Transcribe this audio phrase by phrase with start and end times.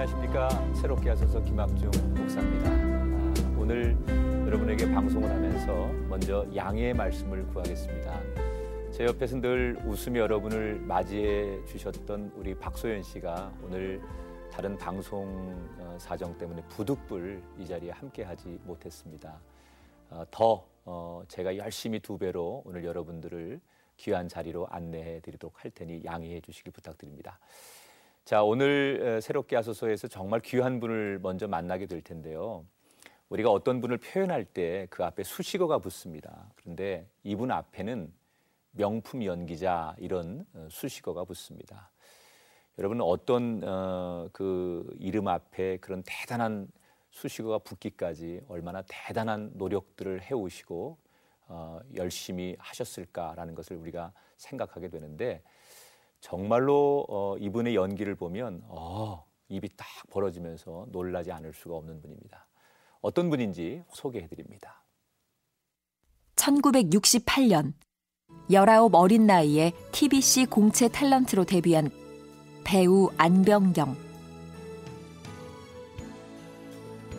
[0.00, 2.70] 안녕하십니까 새롭게 하셔서 김학중 목사입니다.
[2.70, 3.96] 아, 오늘
[4.46, 8.20] 여러분에게 방송을 하면서 먼저 양해의 말씀을 구하겠습니다.
[8.92, 14.00] 제 옆에서 늘 웃으며 여러분을 맞이해 주셨던 우리 박소연 씨가 오늘
[14.50, 19.38] 다른 방송 어, 사정 때문에 부득불 이 자리에 함께 하지 못했습니다.
[20.08, 23.60] 어, 더 어, 제가 열심히 두 배로 오늘 여러분들을
[23.98, 27.38] 귀한 자리로 안내해 드리도록 할 테니 양해해 주시길 부탁드립니다.
[28.30, 32.64] 자, 오늘 새롭게 하소서에서 정말 귀한 분을 먼저 만나게 될 텐데요.
[33.28, 36.48] 우리가 어떤 분을 표현할 때 그 앞에 수식어가 붙습니다.
[36.54, 38.12] 그런데 이분 앞에는
[38.70, 41.90] 명품 연기자 이런 어, 수식어가 붙습니다.
[42.78, 46.68] 여러분은 어떤 어, 그 이름 앞에 그런 대단한
[47.10, 50.98] 수식어가 붙기까지 얼마나 대단한 노력들을 해오시고
[51.48, 55.42] 어, 열심히 하셨을까라는 것을 우리가 생각하게 되는데
[56.20, 62.46] 정말로 어, 이분의 연기를 보면 어, 입이 딱 벌어지면서 놀라지 않을 수가 없는 분입니다.
[63.00, 64.84] 어떤 분인지 소개해 드립니다.
[66.36, 67.72] 1968년
[68.50, 71.90] 19 어린 나이에 TBC 공채 탤런트로 데뷔한
[72.64, 73.96] 배우 안병경.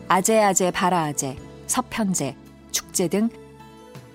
[0.08, 2.36] 아재아재 바라아재, 서편제,
[2.72, 3.30] 축제 등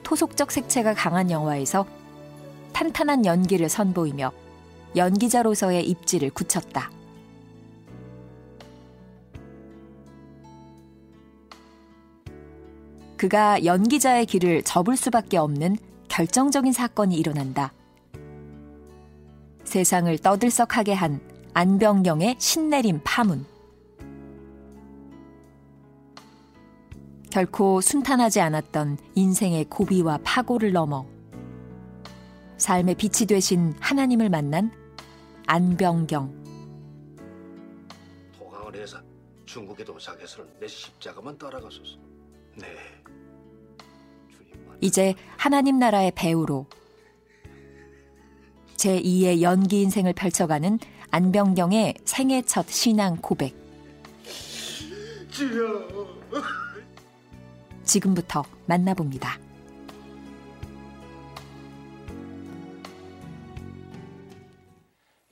[0.03, 1.87] 토속적 색채가 강한 영화에서
[2.73, 4.31] 탄탄한 연기를 선보이며
[4.95, 6.91] 연기자로서의 입지를 굳혔다.
[13.17, 15.77] 그가 연기자의 길을 접을 수밖에 없는
[16.09, 17.73] 결정적인 사건이 일어난다.
[19.65, 21.21] 세상을 떠들썩하게 한
[21.55, 23.47] 안병영의 신내림 파문.
[27.31, 31.05] 결코 순탄하지 않았던 인생의 고비와 파고를 넘어
[32.59, 34.73] 삶의 빛이 되신 하나님을 만난
[35.47, 36.45] 안병경.
[38.39, 38.99] 도강을 해서
[39.45, 41.99] 중국에 도착해서는 내 십자가만 따라가소서.
[42.57, 42.67] 네.
[44.81, 46.67] 이제 하나님 나라의 배우로
[48.77, 50.79] 제2의 연기 인생을 펼쳐가는
[51.11, 53.55] 안병경의 생애 첫 신앙 고백.
[57.85, 59.46] 지금부터 만나봅니다.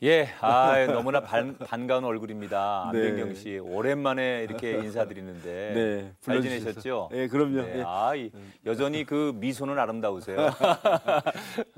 [0.05, 2.91] 예, 아 너무나 반, 반가운 얼굴입니다.
[2.93, 3.09] 네.
[3.09, 6.43] 안병경 씨 오랜만에 이렇게 인사드리는데 네, 잘.
[6.43, 7.09] 지내셨죠?
[7.11, 7.63] 네, 그럼요.
[7.63, 7.85] 네, 예.
[7.87, 8.31] 아, 이,
[8.67, 10.37] 여전히 그 미소는 아름다우세요.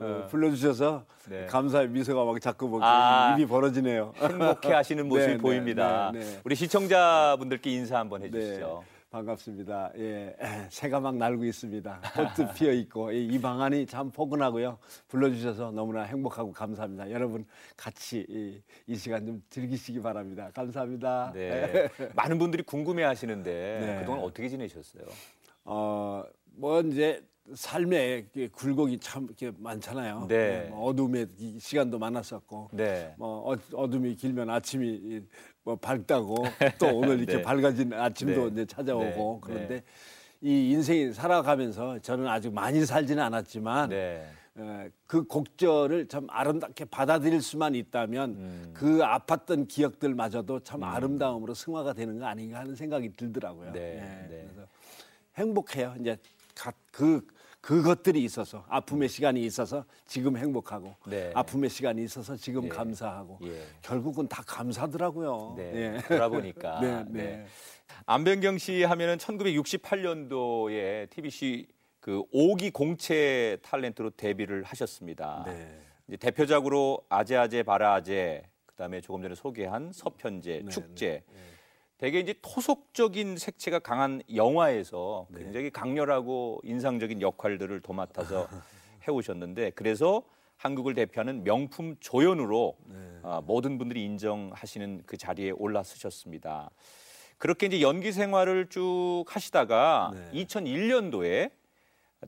[0.01, 1.47] 어, 불러주셔서 네.
[1.47, 3.37] 감사의 미소가 막 자꾸 뭐 아.
[3.39, 4.13] 입이 벌어지네요.
[4.21, 6.11] 행복해하시는 모습이 네, 네, 보입니다.
[6.13, 6.41] 네, 네.
[6.43, 8.83] 우리 시청자분들께 인사 한번 네, 해주시죠.
[9.16, 9.93] 반갑습니다.
[9.97, 10.37] 예,
[10.69, 12.00] 새가 막 날고 있습니다.
[12.15, 14.78] 꽃도 피어 있고 이, 이 방안이 참 포근하고요.
[15.09, 17.10] 불러주셔서 너무나 행복하고 감사합니다.
[17.10, 17.47] 여러분
[17.77, 20.50] 같이 이, 이 시간 좀 즐기시기 바랍니다.
[20.54, 21.32] 감사합니다.
[21.34, 21.88] 네.
[22.15, 23.99] 많은 분들이 궁금해하시는데 네.
[24.00, 25.04] 그동안 어떻게 지내셨어요?
[25.65, 26.22] 어,
[26.54, 30.27] 뭐 이제 삶에 굴곡이 참 이렇게 많잖아요.
[30.28, 30.66] 네.
[30.69, 33.15] 뭐 어둠의 이 시간도 많았었고, 네.
[33.16, 35.21] 뭐 어, 어둠이 길면 아침이 이-
[35.66, 36.37] 뭐 밝다고
[36.78, 37.43] 또 오늘 이렇게 네.
[37.43, 38.53] 밝아진 아침도 네.
[38.53, 39.53] 이제 찾아오고 네.
[39.53, 39.82] 그런데 네.
[40.41, 44.28] 이 인생이 살아가면서 저는 아직 많이 살지는 않았지만 네.
[44.54, 48.71] 어, 그 곡절을 참 아름답게 받아들일 수만 있다면 음.
[48.75, 53.72] 그 아팠던 기억들마저도 참 아름다움으로 승화가 되는 거 아닌가 하는 생각이 들더라고요.
[53.72, 54.48] 네, 예, 네.
[54.54, 54.69] 그래서
[55.37, 55.97] 행복해요.
[56.00, 56.16] 이제
[56.54, 57.27] 가- 그
[57.66, 61.32] 그것들이 있어서 아픔의 시간이 있어서 지금 행복하고 네.
[61.34, 62.69] 아픔의 시간이 있어서 지금 예.
[62.69, 63.60] 감사하고 예.
[63.82, 65.54] 결국은 다 감사더라고요.
[65.56, 65.72] 네.
[65.75, 66.00] 예.
[66.06, 66.78] 돌아보니까.
[66.81, 67.22] 네, 네.
[67.22, 67.47] 네.
[68.06, 71.66] 안병경 씨 하면은 1968년도에 TBC
[71.99, 75.43] 그 5기 공채 탤런트로 데뷔를 하셨습니다.
[75.44, 75.81] 네.
[76.06, 81.25] 이제 대표작으로 아재 아재 바라 아재 그다음에 조금 전에 소개한 서편제, 네, 축제.
[81.99, 85.41] 되게 이제 토속적인 색채가 강한 영화에서 네.
[85.45, 88.49] 굉장히 강렬하고 인상적인 역할들을 도맡아서
[89.09, 90.23] 해오셨는데 그래서
[90.59, 92.97] 한국을 대표하는 명품 조연으로 네.
[93.23, 96.71] 아, 모든 분들이 인정하시는 그 자리에 올라서셨습니다.
[97.39, 100.45] 그렇게 이제 연기 생활을 쭉 하시다가 네.
[100.45, 101.51] 2001년도에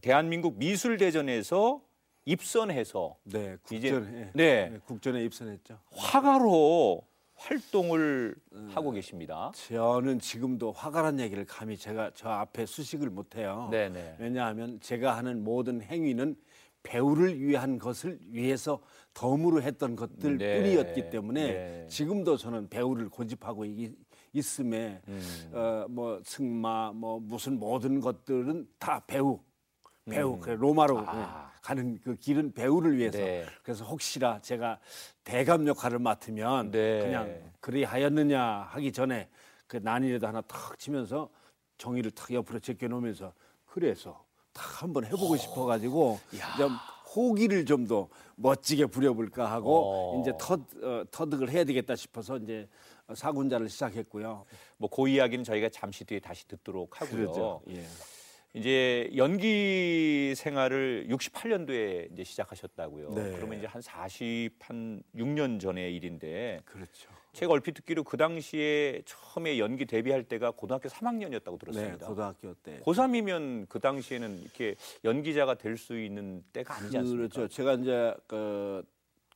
[0.02, 1.80] 대한민국 미술대전에서
[2.26, 4.68] 입선해서 네, 이제- 국전에 네.
[4.70, 5.78] 네, 국전에 입선했죠.
[5.96, 7.02] 화가로
[7.38, 8.34] 활동을
[8.70, 9.52] 하고 계십니다.
[9.54, 13.68] 저는 지금도 화가란 얘기를 감히 제가 저 앞에 수식을 못 해요.
[13.70, 14.16] 네네.
[14.18, 16.36] 왜냐하면 제가 하는 모든 행위는
[16.82, 18.80] 배우를 위한 것을 위해서
[19.14, 20.62] 덤으로 했던 것들 네.
[20.62, 21.86] 뿐이었기 때문에 네.
[21.88, 23.94] 지금도 저는 배우를 고집하고 이-
[24.32, 25.50] 있음에 음.
[25.52, 29.40] 어, 뭐 승마 뭐 무슨 모든 것들은 다 배우
[30.04, 30.40] 배우 음.
[30.40, 31.50] 그래 로마로 아.
[31.68, 33.18] 예, 가는 그 길은 배우를 위해서.
[33.18, 33.44] 네.
[33.62, 34.78] 그래서 혹시나 제가
[35.24, 37.00] 대감 역할을 맡으면 네.
[37.00, 39.28] 그냥 그리 하였느냐 하기 전에
[39.66, 41.28] 그 난이라도 하나 탁 치면서
[41.76, 43.32] 종이를 탁 옆으로 제껴놓으면서
[43.66, 46.18] 그래서 탁 한번 해보고 싶어가지고
[46.56, 46.70] 좀
[47.14, 50.20] 호기를 좀 더 멋지게 부려볼까 하고 어.
[50.20, 52.68] 이제 터, 어, 터득을 해야 되겠다 싶어서 이제
[53.14, 54.44] 사군자를 시작했고요.
[54.76, 57.16] 뭐 그 이야기는 저희가 잠시 뒤에 다시 듣도록 하고요.
[57.16, 57.62] 그러죠.
[57.70, 57.84] 예.
[58.54, 63.10] 이제 연기 생활을 68년도에 이제 시작하셨다고요.
[63.14, 63.32] 네.
[63.36, 67.10] 그러면 이제 한 40 한 6년 전의 일인데 그렇죠.
[67.34, 72.06] 제가 얼핏 듣기로 그 당시에 처음에 연기 데뷔할 때가 고등학교 3학년이었다고 네, 들었습니다.
[72.06, 72.80] 고등학교 때.
[72.80, 74.74] 고3이면 그 당시에는 이렇게
[75.04, 77.34] 연기자가 될 수 있는 때가 아니지 않습니까?
[77.34, 77.54] 그렇죠.
[77.54, 78.82] 제가 이제 그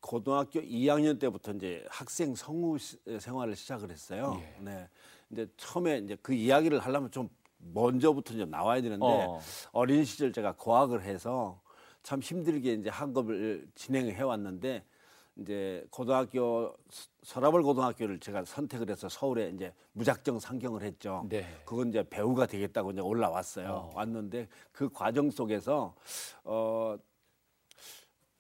[0.00, 4.42] 고등학교 2학년 때부터 이제 학생 성우 시- 생활을 시작을 했어요.
[4.42, 4.56] 예.
[4.64, 4.88] 네.
[5.30, 7.28] 이제 처음에 이제 그 이야기를 하려면 좀
[7.72, 9.40] 먼저부터 좀 나와야 되는데 어.
[9.72, 9.84] 어.
[9.84, 11.60] 린 시절 제가 고학을 해서
[12.02, 14.84] 참 힘들게 이제 학업을 진행해 왔는데
[15.36, 21.24] 이제 고등학교 서- 서라벌 고등학교를 제가 선택을 해서 서울에 이제 무작정 상경을 했죠.
[21.28, 21.46] 네.
[21.64, 23.92] 그건 이제 배우가 되겠다고 이제 올라왔어요.
[23.94, 25.94] 왔는데 그 과정 속에서
[26.44, 26.96] 어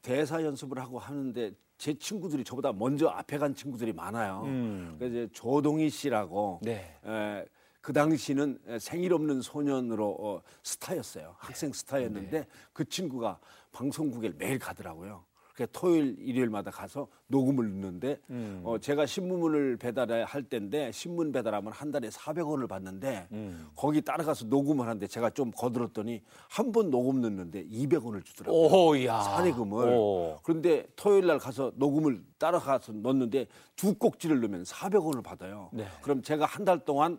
[0.02, 4.42] 대사 연습을 하고 하는데 제 친구들이 저보다 먼저 앞에 간 친구들이 많아요.
[4.44, 4.96] 음.
[4.98, 6.98] 그래서 이제 조동희 씨라고 네.
[7.04, 7.44] 에,
[7.82, 11.34] 그 당시는 생일 없는 소년으로 어, 스타였어요.
[11.38, 13.38] 학생 스타였는데 그 친구가
[13.72, 15.24] 방송국에 매일 가더라고요.
[15.54, 18.62] 그래서 토요일 일요일마다 가서 녹음을 넣는데 음.
[18.64, 23.68] 어, 제가 신문을 배달할 때인데 신문 배달하면 한 달에 400원을 받는데 음.
[23.76, 28.62] 거기 따라가서 녹음을 하는데 제가 좀 거들었더니 한 번 녹음 넣는데 200원을 주더라고요.
[29.24, 29.88] 사례금을.
[29.88, 30.38] 오.
[30.42, 33.46] 그런데 토요일 날 가서 녹음을 따라가서 넣는데
[33.76, 35.68] 두 꼭지를 넣으면 400원을 받아요.
[35.72, 35.86] 네.
[36.00, 37.18] 그럼 제가 한 달 동안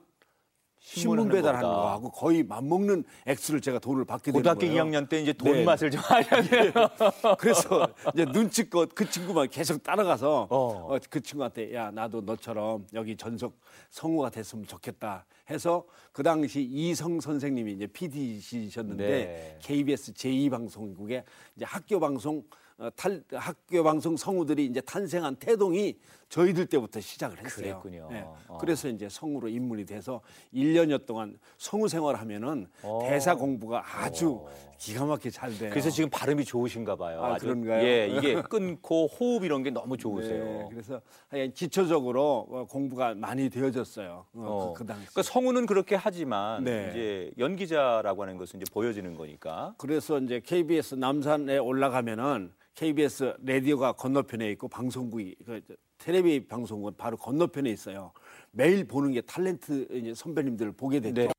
[0.84, 1.82] 신문 배달하는 거보다.
[1.82, 4.84] 거하고 거의 맞먹는 액수를 제가 돈을 받게 되는 고등학교 거예요.
[4.84, 5.64] 2학년 때 이제 돈 네.
[5.64, 6.72] 맛을 좀 하셔야 돼요.
[7.40, 10.96] 그래서 이제 눈치껏 그 친구만 계속 따라가서 어.
[10.96, 13.58] 어, 그 친구한테 야 나도 너처럼 여기 전속
[13.92, 19.60] 성우가 됐으면 좋겠다 해서 그 당시 이성 선생님이 이제 PD시셨는데 네.
[19.62, 21.24] KBS 제2방송국에
[21.56, 22.44] 이제 학교 방송
[22.78, 25.98] 어, 탈, 학교 방송 성우들이 이제 탄생한 태동이
[26.34, 27.80] 저희들 때부터 시작을 했어요.
[27.80, 28.08] 그랬군요.
[28.12, 28.26] 네.
[28.48, 28.58] 어.
[28.60, 30.20] 그래서 이제 성우로 입문이 돼서
[30.52, 33.02] 1년여 동안 성우 생활하면은 어.
[33.04, 34.44] 대사 공부가 아주
[34.80, 35.70] 기가 막히게 잘 돼요.
[35.70, 37.24] 그래서 지금 발음이 좋으신가 봐요.
[37.24, 37.86] 아, 아주, 그런가요?
[37.86, 40.44] 예, 이게 끊고 호흡 이런 게 너무 좋으세요.
[40.44, 44.26] 네, 그래서 하여간 기초적으로 어, 공부가 많이 되어졌어요.
[44.34, 44.74] 어, 어.
[44.74, 45.06] 그, 그 당시.
[45.06, 46.88] 그러니까 성우는 그렇게 하지만 네.
[46.90, 49.76] 이제 연기자라고 하는 것은 이제 보여지는 거니까.
[49.78, 55.62] 그래서 이제 KBS 남산에 올라가면은 KBS 라디오가 건너편에 있고 방송국이 그
[56.04, 58.12] 텔레비 방송국은 바로 건너편에 있어요.
[58.52, 61.14] 매일 보는 게 탤런트 선배님들을 보게 됐죠.
[61.14, 61.30] 네.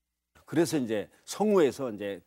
[0.47, 2.23] 그래서 이제 성우에서 이제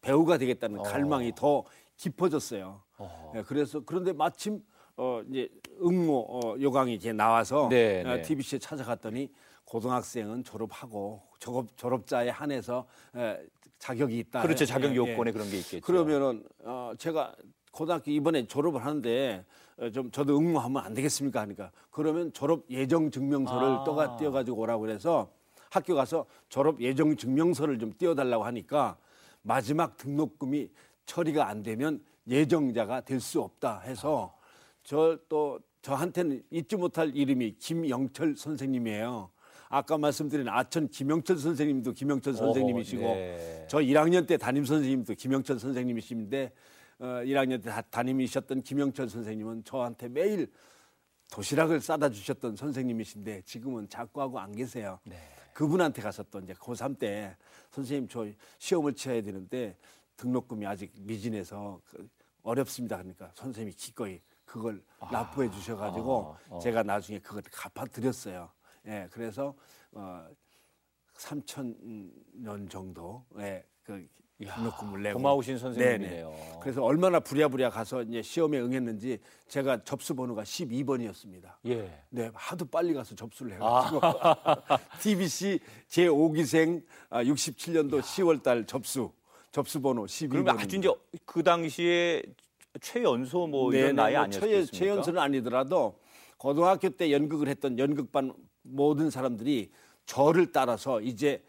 [0.00, 0.82] 배우가 되겠다는 어.
[0.82, 1.64] 갈망이 더
[1.96, 2.82] 깊어졌어요.
[2.98, 3.32] 어.
[3.36, 4.60] 예, 그래서 그런데 마침
[4.96, 5.48] 어 이제
[5.80, 8.22] 응모 어, 요강이 이제 나와서 네, 어, 네.
[8.22, 9.30] TBC에 찾아갔더니
[9.64, 13.38] 고등학생은 졸업하고 졸업 졸업자에 한해서 에,
[13.78, 14.42] 자격이 있다.
[14.42, 14.66] 그렇죠.
[14.66, 15.32] 자격 예, 요건에 예.
[15.32, 15.86] 그런 게 있겠죠.
[15.86, 17.36] 그러면은 어, 제가
[17.70, 23.68] 고등학교 이번에 졸업을 하는데 어, 좀 저도 응모하면 안 되겠습니까 하니까 그러면 졸업 예정 증명서를
[23.68, 23.84] 아.
[23.84, 25.30] 떠가 띄어가지고 오라고 그래서
[25.70, 28.96] 학교 가서 졸업 예정 증명서를 좀 띄워달라고 하니까
[29.42, 30.70] 마지막 등록금이
[31.04, 34.34] 처리가 안 되면 예정자가 될 수 없다 해서
[34.82, 39.30] 저또 저한테는 잊지 못할 이름이 김영철 선생님이에요.
[39.68, 43.66] 아까 말씀드린 아천 김영철 선생님도 김영철 선생님이시고 네.
[43.68, 46.50] 저 1학년 때 담임 선생님도 김영철 선생님이신데 어,
[46.98, 50.50] 1학년 때 다- 담임이셨던 김영철 선생님은 저한테 매일
[51.30, 54.98] 도시락을 싸다 주셨던 선생님이신데 지금은 작고하고 안 계세요.
[55.04, 55.16] 네.
[55.52, 57.36] 그분한테 가서 또 이제 고3 때
[57.70, 58.26] 선생님 저
[58.58, 59.76] 시험을 치러야 되는데
[60.16, 62.08] 등록금이 아직 미진해서 그
[62.42, 62.98] 어렵습니다.
[62.98, 66.58] 그러니까 선생님이 기꺼이 그걸 납부해 주셔가지고 아, 어.
[66.60, 68.48] 제가 나중에 그걸 갚아드렸어요.
[68.86, 69.54] 예, 그래서
[69.92, 70.28] 어,
[71.16, 71.74] 3천
[72.34, 74.08] 년 정도의 그 이야,
[74.44, 76.28] 등록금을 내고 고마우신 선생님이네요.
[76.30, 76.58] 네네.
[76.60, 81.54] 그래서 얼마나 부랴부랴 가서 이제 시험에 응했는지 제가 접수 번호가 12번이었습니다.
[81.66, 82.04] 예.
[82.10, 84.00] 네, 하도 빨리 가서 접수를 해가지고
[85.00, 89.10] TBC 제 5기생 67년도 10월달 접수
[89.52, 90.30] 접수 번호 12번.
[90.30, 90.90] 그러면 아주 이제
[91.24, 92.22] 그 당시에
[92.82, 94.70] 최연소 뭐 이런 나이 아니었겠습니까?
[94.70, 95.98] 최연소는 아니더라도
[96.36, 99.70] 고등학교 때 연극을 했던 연극반 모든 사람들이
[100.04, 101.46] 저를 따라서 이제 이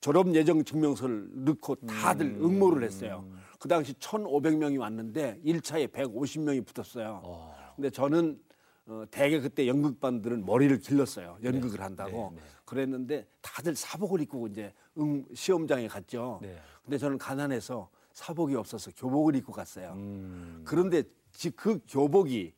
[0.00, 2.44] 졸업 예정 증명서를 넣고 다들 음.
[2.44, 3.24] 응모를 했어요.
[3.58, 7.52] 그 당시 1,500명이 왔는데 1차에 150명이 붙었어요.
[7.74, 8.40] 근데 저는
[8.86, 11.36] 어, 대개 그때 연극반들은 머리를 길렀어요.
[11.44, 12.32] 연극을 한다고.
[12.34, 12.46] 네, 네.
[12.64, 16.38] 그랬는데 다들 사복을 입고 이제 응, 시험장에 갔죠.
[16.40, 16.56] 네.
[16.82, 19.92] 근데 저는 가난해서 사복이 없어서 교복을 입고 갔어요.
[19.94, 20.62] 음.
[20.64, 21.02] 그런데
[21.32, 22.54] 지- 그 교복이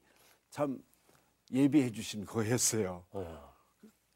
[0.50, 0.78] 참
[1.52, 3.04] 예비해 주신 거였어요.
[3.11, 3.50] 어.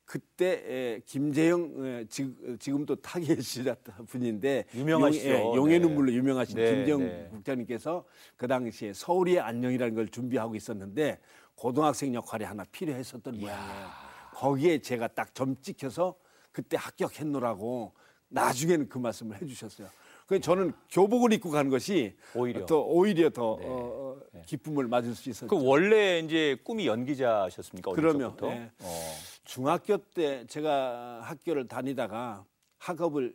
[0.04, 5.28] 그때 에, 김재영 에, 지- 지금도 타계시였던 분인데 유명하시죠.
[5.30, 5.86] 용, 예, 용의 네.
[5.86, 7.28] 눈물로 유명하신 네, 김재영 네.
[7.30, 8.04] 국장님께서
[8.36, 11.18] 그 당시에 서울의 안녕이라는 걸 준비하고 있었는데
[11.54, 13.88] 고등학생 역할이 하나 필요했었던 모양이에요.
[14.34, 16.16] 거기에 제가 딱 점 찍혀서
[16.52, 17.92] 그때 합격했노라고
[18.28, 19.88] 나중에는 그 말씀을 해주셨어요.
[20.26, 22.64] 그래서 저는 교복을 입고 간 것이 오히려.
[22.66, 23.66] 또 오히려 더 네.
[23.66, 25.48] 어, 어, 기쁨을 맞을 수 있었죠.
[25.48, 27.92] 그 원래 이제 꿈이 연기자셨습니까?
[27.94, 28.50] 적부터?
[28.50, 28.70] 예.
[28.80, 29.14] 어.
[29.44, 32.44] 중학교 때 제가 학교를 다니다가
[32.78, 33.34] 학업을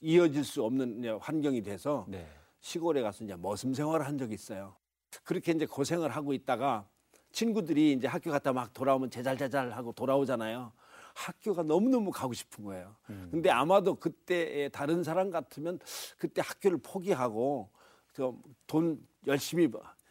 [0.00, 2.26] 이어질 수 없는 환경이 돼서 네.
[2.60, 4.76] 시골에 가서 이제 머슴 생활을 한 적이 있어요.
[5.22, 6.88] 그렇게 이제 고생을 하고 있다가
[7.30, 10.72] 친구들이 이제 학교 갔다 막 돌아오면 제잘제잘 하고 돌아오잖아요.
[11.16, 12.94] 학교가 너무너무 가고 싶은 거예요.
[13.30, 15.78] 근데 아마도 그때 다른 사람 같으면
[16.18, 17.70] 그때 학교를 포기하고
[18.12, 19.68] 저돈 열심히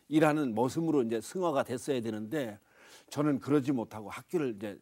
[0.08, 2.60] 일하는 모습으로 이제 승화가 됐어야 되는데
[3.10, 4.80] 저는 그러지 못하고 학교를 이제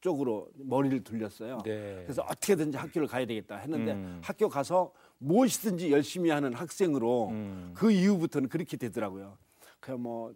[0.00, 1.58] 쪽으로 머리를 돌렸어요.
[1.64, 2.02] 네.
[2.04, 4.20] 그래서 어떻게든지 학교를 가야 되겠다 했는데 음.
[4.22, 7.72] 학교 가서 무엇이든지 열심히 하는 학생으로 음.
[7.74, 9.38] 그 이후부터는 그렇게 되더라고요.
[9.80, 10.34] 그냥 뭐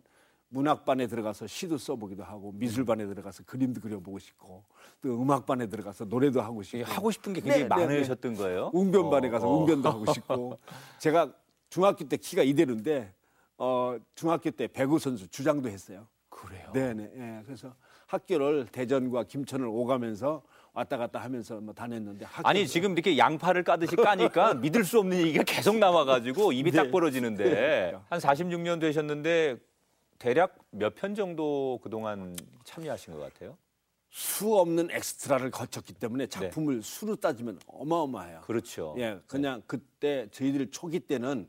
[0.57, 4.65] 문학반에 들어가서 시도 써보기도 하고 미술반에 들어가서 그림도 그려보고 싶고
[5.03, 7.87] 또 음악반에 들어가서 노래도 하고 싶고 하고 싶은 게 굉장히 네, 네, 네.
[7.87, 8.71] 많으셨던 거예요?
[8.73, 9.59] 웅변반에 어, 가서 어.
[9.59, 10.59] 웅변도 하고 싶고
[10.99, 11.33] 제가
[11.69, 13.13] 중학교 때 키가 이대로인데
[13.59, 16.07] 어 중학교 때 배구 선수 주장도 했어요.
[16.31, 16.71] 그래요.
[16.73, 17.11] 네네.
[17.17, 17.43] 예.
[17.45, 17.75] 그래서
[18.07, 23.97] 학교를 대전과 김천을 오가면서 왔다 갔다 하면서 뭐 다녔는데 학교 아니 지금 이렇게 양파를 까듯이
[23.97, 26.77] 까니까 믿을 수 없는 얘기가 계속 나와가지고 입이 네.
[26.77, 27.95] 딱 벌어지는데 네.
[28.09, 29.57] 한 46년 되셨는데
[30.19, 33.57] 대략 몇 편 정도 그동안 참여하신 것 같아요?
[34.11, 38.39] 수 없는 엑스트라를 거쳤기 때문에 작품을 수로 따지면 어마어마해요.
[38.41, 38.47] 네.
[38.47, 38.95] 그렇죠.
[38.99, 41.49] 예, 그냥 그때 저희들 초기 때는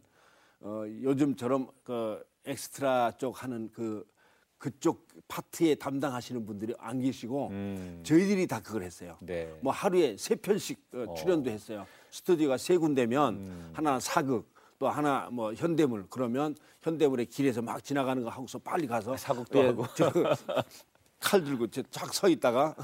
[0.60, 4.06] 어, 요즘처럼 그 엑스트라 쪽 하는 그
[4.58, 8.02] 그쪽 파트에 담당하시는 분들이 안 계시고 음.
[8.04, 9.18] 저희들이 다 그걸 했어요.
[9.22, 9.54] 네.
[9.62, 11.86] 뭐 하루에 세 편씩 어, 출연도 했어요.
[12.10, 13.70] 스튜디오가 세 군데면 음.
[13.74, 19.14] 하나 사극 또 하나 뭐 현대물 그러면 현대물의 길에서 막 지나가는 거 하고서 빨리 가서
[19.14, 19.86] 예, 사극도 하고.
[19.96, 20.12] 저,
[21.20, 22.76] 칼 들고 쫙서 있다가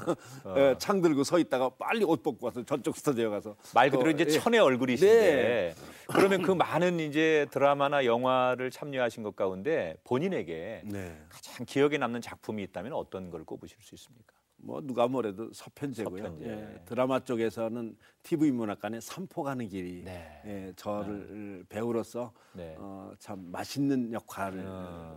[0.42, 0.54] 어.
[0.56, 4.10] 예, 창 들고 서 있다가 빨리 옷 벗고 와서 저쪽 스튜디오 가서 말 그대로 또,
[4.10, 4.38] 이제 예.
[4.38, 5.74] 천의 얼굴이신데 네.
[6.08, 11.16] 그러면 그 많은 이제 드라마나 영화를 참여하신 것 가운데 본인에게 네.
[11.28, 14.33] 가장 기억에 남는 작품이 있다면 어떤 걸 꼽으실 수 있습니까?
[14.64, 16.22] 뭐 누가 뭐래도 서편제고요.
[16.24, 16.46] 서편제.
[16.50, 20.40] 예, 드라마 쪽에서는 TV 문학관의 삼포 가는 길이 네.
[20.46, 22.74] 예, 저를 배우로서 네.
[22.78, 25.16] 어, 참 맛있는 역할을 어.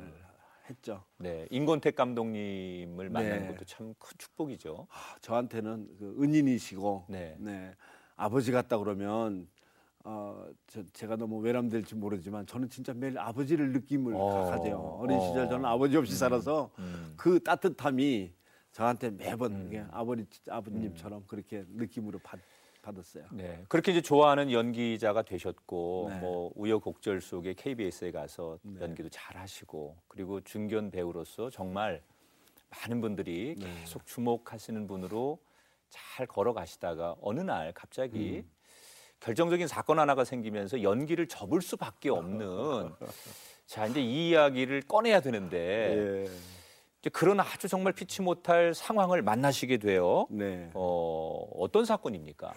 [0.69, 1.01] 했죠.
[1.17, 3.47] 네, 인권택 감독님을 만나는 네.
[3.53, 4.87] 것도 참 큰 축복이죠.
[4.89, 7.37] 아, 저한테는 그 은인이시고 네.
[7.39, 7.73] 네.
[8.17, 9.47] 아버지 같다 그러면
[10.03, 14.49] 어, 저, 제가 너무 외람될지 모르지만 저는 진짜 매일 아버지를 느낌을 어.
[14.49, 14.97] 가져요.
[15.01, 15.21] 어린 어.
[15.21, 17.13] 시절 저는 아버지 없이 살아서 음.
[17.15, 18.33] 그 따뜻함이
[18.77, 22.39] 저한테 매번 이게 아버지 아버님처럼 그렇게 느낌으로 받,
[22.83, 23.25] 받았어요.
[23.31, 26.19] 네, 그렇게 이제 좋아하는 연기자가 되셨고 네.
[26.19, 28.81] 뭐 우여곡절 속에 KBS에 가서 네.
[28.81, 32.03] 연기도 잘하시고 그리고 중견 배우로서 정말
[32.69, 33.79] 많은 분들이 네.
[33.79, 35.39] 계속 주목하시는 분으로
[35.89, 38.51] 잘 걸어가시다가 어느 날 갑자기 음.
[39.21, 42.91] 결정적인 사건 하나가 생기면서 연기를 접을 수밖에 없는
[43.65, 46.56] 자 이제 이 이야기를 꺼내야 되는데 예.
[47.09, 50.27] 그런 아주 정말 피치 못할 상황을 만나시게 돼요.
[50.29, 50.69] 네.
[50.73, 52.53] 어, 어떤 사건입니까?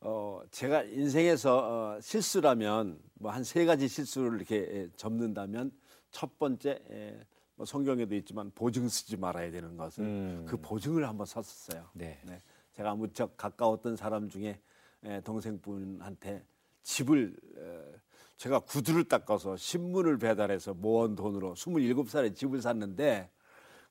[0.00, 5.72] 어, 제가 인생에서 어, 실수라면 뭐 한 세 가지 실수를 이렇게 에, 접는다면
[6.10, 7.18] 첫 번째 에,
[7.54, 10.46] 뭐 성경에도 있지만 보증 쓰지 말아야 되는 것은 음.
[10.48, 11.88] 그 보증을 한번 썼었어요.
[11.94, 12.20] 네.
[12.24, 12.42] 네.
[12.74, 14.60] 제가 무척 가까웠던 사람 중에
[15.04, 16.44] 에, 동생분한테
[16.82, 17.98] 집을 에,
[18.36, 23.30] 제가 구두를 닦아서 신문을 배달해서 모은 돈으로 27살에 집을 샀는데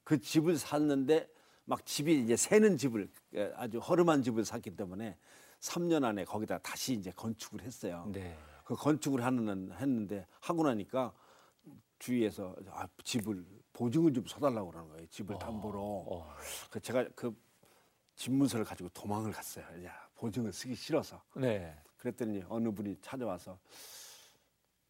[0.06, 1.30] 그 집을 샀는데
[1.66, 5.18] 막 집이 이제 새는 집을 에, 아주 허름한 집을 샀기 때문에
[5.60, 8.08] 3년 안에 거기다 다시 이제 건축을 했어요.
[8.14, 8.38] 네.
[8.64, 11.14] 그 건축을 하는 했는데 하고 나니까
[12.00, 13.44] 주위에서 아, 집을
[13.74, 15.08] 보증을 좀 서달라고 그러는 거예요.
[15.08, 15.80] 집을 담보로.
[15.82, 16.36] 어.
[16.70, 17.36] 그 제가 그
[18.16, 19.66] 집문서를 가지고 도망을 갔어요.
[19.86, 21.22] 야, 보증을 쓰기 싫어서.
[21.36, 21.76] 네.
[21.98, 23.58] 그랬더니 어느 분이 찾아와서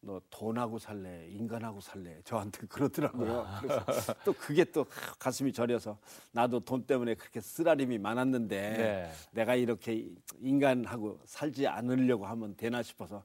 [0.06, 3.44] 너 돈하고 살래, 인간하고 살래 저한테 그러더라고요.
[3.60, 4.86] 그래서 또 그게 또
[5.18, 5.98] 가슴이 저려서
[6.30, 9.12] 나도 돈 때문에 그렇게 쓰라림이 많았는데 네.
[9.32, 10.08] 내가 이렇게
[10.38, 13.24] 인간하고 살지 않으려고 하면 되나 싶어서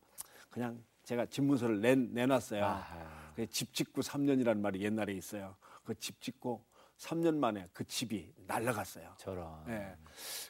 [0.50, 2.66] 그냥 제가 집문서를 내, 내놨어요.
[2.66, 3.32] 아하.
[3.36, 5.56] 그집 짓고 3년이라는 말이 옛날에 있어요.
[5.84, 6.66] 그 집 짓고
[6.98, 9.14] 3년 만에 그 집이 날라갔어요.
[9.18, 9.64] 저런.
[9.68, 9.96] 예.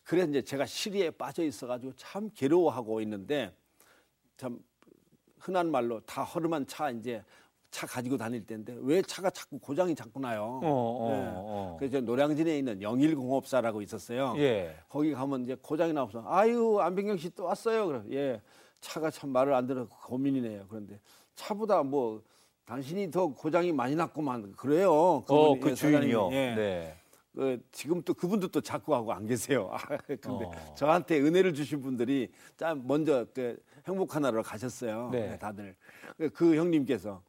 [0.04, 3.54] 그래서 이제 제가 시리에 빠져 있어가지고 참 괴로워하고 있는데
[4.38, 4.60] 참
[5.42, 7.24] 흔한 말로 다 허름한 차 이제
[7.72, 10.60] 차 가지고 다닐 때인데 왜 차가 자꾸 고장이 자꾸 나요?
[10.62, 11.32] 어, 어, 예.
[11.36, 11.76] 어.
[11.80, 14.36] 그래서 노량진에 있는 영일공업사라고 있었어요.
[14.38, 14.76] 예.
[14.90, 17.88] 거기 가면 이제 고장이 나와서 아유 안병경 씨 또 왔어요.
[17.88, 18.42] 그래 예
[18.82, 20.66] 차가 참 말을 안 들어 고민이네요.
[20.68, 21.00] 그런데
[21.36, 22.22] 차보다 뭐
[22.66, 24.94] 당신이 더 고장이 많이 났구만 그래요.
[24.94, 26.30] 어, 그분이, 그 예, 주인이요.
[26.32, 26.56] 예.
[26.56, 27.01] 네.
[27.34, 29.70] 그 지금 또 그분도 또 자꾸 하고 안 계세요.
[29.74, 30.74] 아, 근데 어.
[30.76, 33.58] 저한테 은혜를 주신 분들이 참 먼저 그
[33.88, 35.10] 행복한 나라로 가셨어요.
[35.12, 35.30] 네.
[35.30, 35.76] 네, 다들
[36.18, 37.24] 그- 그 형님께서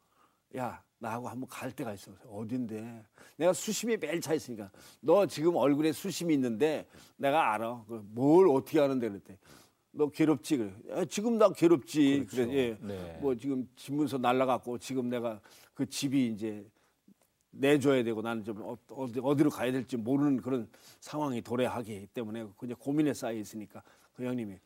[0.57, 2.13] 야 나하고 한번 갈 데가 있어.
[2.29, 3.05] 어딘데?
[3.37, 7.85] 내가 수심이 매일 차 있으니까 너 지금 얼굴에 수심이 있는데 내가 알아.
[7.89, 9.39] 그뭘 어떻게 하는데 그랬대.
[9.95, 10.73] 너 괴롭지 그래.
[10.91, 12.27] 야, 지금 나 괴롭지.
[12.29, 12.49] 그렇죠.
[12.49, 12.57] 그래.
[12.57, 12.79] 예.
[12.81, 13.19] 네.
[13.21, 15.41] 뭐 지금 집문서 날라갔고 지금 내가
[15.75, 16.67] 그 집이 이제
[17.53, 20.69] 내줘야 되고 나는 좀 어- 어디, 어디로 가야 될지 모르는 그런
[21.01, 23.83] 상황이 도래하기 때문에 그냥 고민에 쌓여 있으니까
[24.15, 24.59] 그 형님이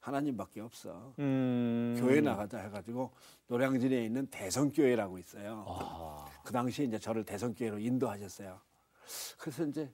[0.00, 1.14] 하나님밖에 없어.
[1.18, 1.96] 음.
[1.98, 3.10] 교회 나가자 해가지고
[3.46, 5.64] 노량진에 있는 대성교회라고 있어요.
[5.66, 6.26] 아.
[6.44, 8.60] 그 당시에 이제 저를 대성교회로 인도하셨어요.
[9.38, 9.90] 그래서 이제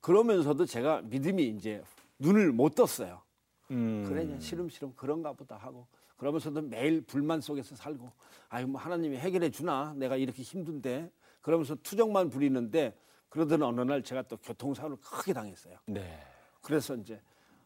[0.00, 1.82] 그러면서도 제가 믿음이 이제
[2.18, 3.22] 눈을 못 떴어요.
[3.70, 4.04] 음.
[4.08, 8.10] 그래 시름시름 그런가 보다 하고 그러면서도 매일 불만 속에서 살고
[8.48, 11.10] 아유 뭐 하나님이 해결해 주나 내가 이렇게 힘든데
[11.46, 12.98] 그러면서 투정만 부리는데
[13.28, 15.78] 그러던 어느 날 제가 또 교통사고를 크게 당했어요.
[15.86, 16.20] 네.
[16.60, 17.22] 그래서 이제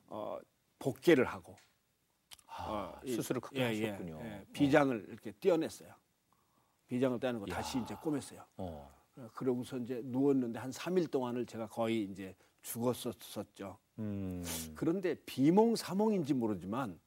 [0.06, 0.38] 어,
[0.78, 1.56] 복귀를 하고
[2.46, 4.20] 아, 어, 이- 수술을 크게 하셨군요.
[4.22, 5.94] 예, 비장을 이렇게 떼어냈어요.
[6.88, 8.44] 비장을 떼어내고 다시 이제 꼬맸어요.
[8.58, 8.94] 어.
[9.32, 13.78] 그러고서 이제 누웠는데 한 3일 동안을 제가 거의 이제 죽었었죠.
[13.98, 14.44] 음.
[14.74, 17.00] 그런데 비몽사몽인지 모르지만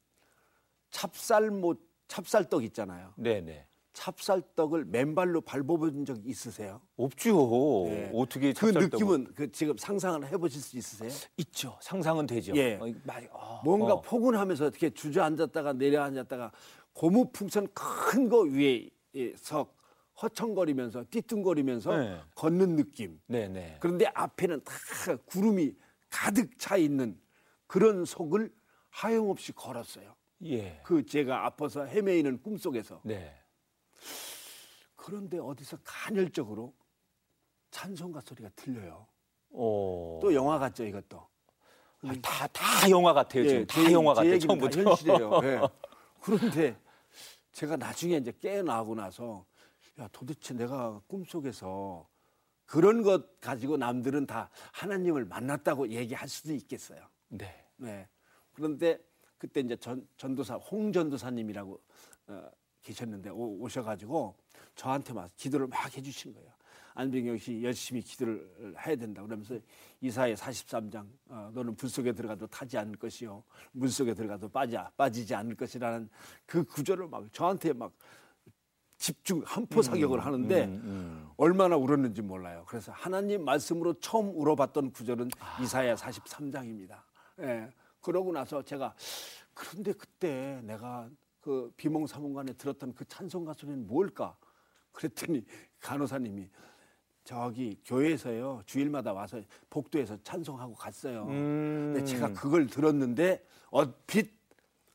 [0.90, 3.14] 찹쌀 못 찹쌀떡 있잖아요.
[3.16, 3.68] 네, 네.
[3.94, 6.82] 찹쌀떡을 맨발로 밟아본 적 있으세요?
[6.98, 7.86] 없죠.
[7.90, 8.12] 예.
[8.14, 11.10] 어떻게 그 찹쌀떡을- 느낌은 그 지금 상상을 해보실 수 있으세요?
[11.38, 11.78] 있죠.
[11.82, 12.54] 상상은 되죠.
[12.56, 12.76] 예.
[12.76, 14.02] 어, 많이- 아, 뭔가 어.
[14.02, 16.52] 포근하면서 이렇게 주저앉았다가 내려앉았다가
[16.94, 19.68] 고무풍선 큰 거 위에서
[20.22, 22.20] 허청거리면서 띠뚱거리면서 네.
[22.36, 23.20] 걷는 느낌.
[23.28, 23.78] 네, 네.
[23.80, 24.74] 그런데 앞에는 다
[25.26, 25.76] 구름이
[26.10, 27.20] 가득 차 있는
[27.68, 28.52] 그런 속을
[28.90, 30.14] 하염없이 걸었어요.
[30.46, 30.80] 예.
[30.84, 33.34] 그 제가 아파서 헤매이는 꿈속에서 네.
[34.96, 36.74] 그런데 어디서 간헐적으로
[37.72, 39.08] 찬송가 소리가 들려요.
[39.52, 40.20] 어.
[40.22, 41.28] 또 영화 같죠 이것도.
[42.06, 43.48] 아, 다, 다 영화 같아요.
[43.48, 44.40] 지금 다 제- 영화 제 같아요.
[44.40, 44.82] 처음부터.
[44.82, 45.40] 현실이에요.
[45.44, 45.62] 예.
[46.22, 46.78] 그런데
[47.54, 49.46] 제가 나중에 이제 깨어나고 나서
[50.00, 52.08] 야 도대체 내가 꿈속에서
[52.66, 57.06] 그런 것 가지고 남들은 다 하나님을 만났다고 얘기할 수도 있겠어요.
[57.30, 57.64] 네.
[57.78, 58.08] 네.
[58.54, 59.00] 그런데
[59.38, 61.82] 그때 이제 전, 전도사 홍 전도사님이라고
[62.28, 62.50] 어,
[62.84, 64.36] 계셨는데 오, 오셔가지고
[64.76, 66.52] 저한테 막 기도를 막 해주신 거예요.
[66.96, 69.24] 안병경 씨 열심히 기도를 해야 된다.
[69.24, 69.58] 그러면서
[70.02, 75.34] 이사의 43장 어, 너는 불 속에 들어가도 타지 않을 것이요 물 속에 들어가도 빠지 빠지지
[75.34, 76.10] 않을 것이라는
[76.46, 77.94] 그 구절을 막 저한테 막
[78.98, 82.64] 집중 한포 사격을 하는데 음, 얼마나 울었는지 몰라요.
[82.68, 85.30] 그래서 하나님 말씀으로 처음 울어봤던 구절은
[85.62, 87.02] 이사야 43장입니다.
[87.40, 87.70] 예.
[88.02, 88.94] 그러고 나서 제가
[89.54, 91.10] 그런데 그때 내가
[91.44, 94.36] 그 비몽사몽간에 들었던 그 찬송가 소리는 뭘까?
[94.94, 95.44] 그랬더니
[95.82, 96.48] 간호사님이
[97.26, 101.26] 저기 교회에서요 주일마다 와서 복도에서 찬송하고 갔어요.
[101.28, 101.92] 음.
[101.94, 104.32] 근데 제가 그걸 들었는데 얼핏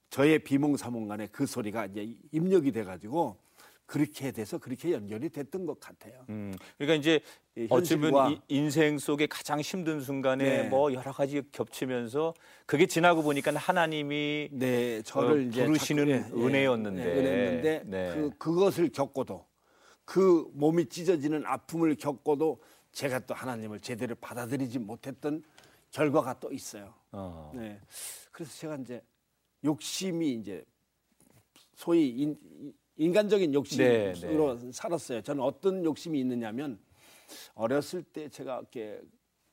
[0.09, 3.37] 저의 비몽사몽간에 그 소리가 이제 입력이 돼가지고
[3.89, 6.23] 그렇게 돼서 그렇게 연결이 됐던 것 같아요.
[6.29, 7.21] 음, 그러니까 이제
[7.57, 10.69] 이 어쩌면 인생 속의 가장 힘든 순간에 네.
[10.69, 12.35] 뭐 여러 가지 겹치면서
[12.67, 17.03] 그게 지나고 보니까 하나님이 네, 저를 어, 부르시는 자꾸, 은혜였는데.
[17.03, 18.13] 예, 은혜였는데 네.
[18.15, 19.47] 그 그것을 겪고도
[20.05, 22.61] 그 몸이 찢어지는 아픔을 겪고도
[22.93, 25.43] 제가 또 하나님을 제대로 받아들이지 못했던
[25.93, 26.93] 결과가 또 있어요.
[27.13, 27.53] 어.
[27.55, 27.81] 네,
[28.33, 29.01] 그래서 제가 이제
[29.65, 30.63] 욕심이 이제
[31.75, 32.37] 소위 인,
[33.09, 35.23] 인간적인 욕심으로 네, 살았어요.
[35.23, 36.79] 저는 어떤 욕심이 있느냐면
[37.55, 39.01] 어렸을 때 제가 이렇게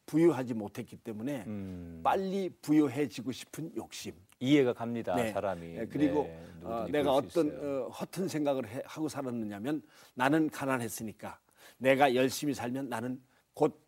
[0.08, 4.14] 부유하지 못했기 때문에 음, 빨리 부유해지고 싶은 욕심.
[4.40, 5.16] 이해가 갑니다.
[5.16, 5.32] 네.
[5.32, 5.68] 사람이.
[5.74, 7.50] 네, 그리고 네, 어, 내가 어떤.
[7.58, 9.82] 어, 허튼 생각을 해- 하고 살았느냐면
[10.16, 11.40] 나는 가난했으니까
[11.78, 13.22] 내가 열심히 살면 나는
[13.54, 13.80] 곧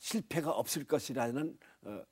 [0.00, 2.02] 실패가 없을 것이라는 어,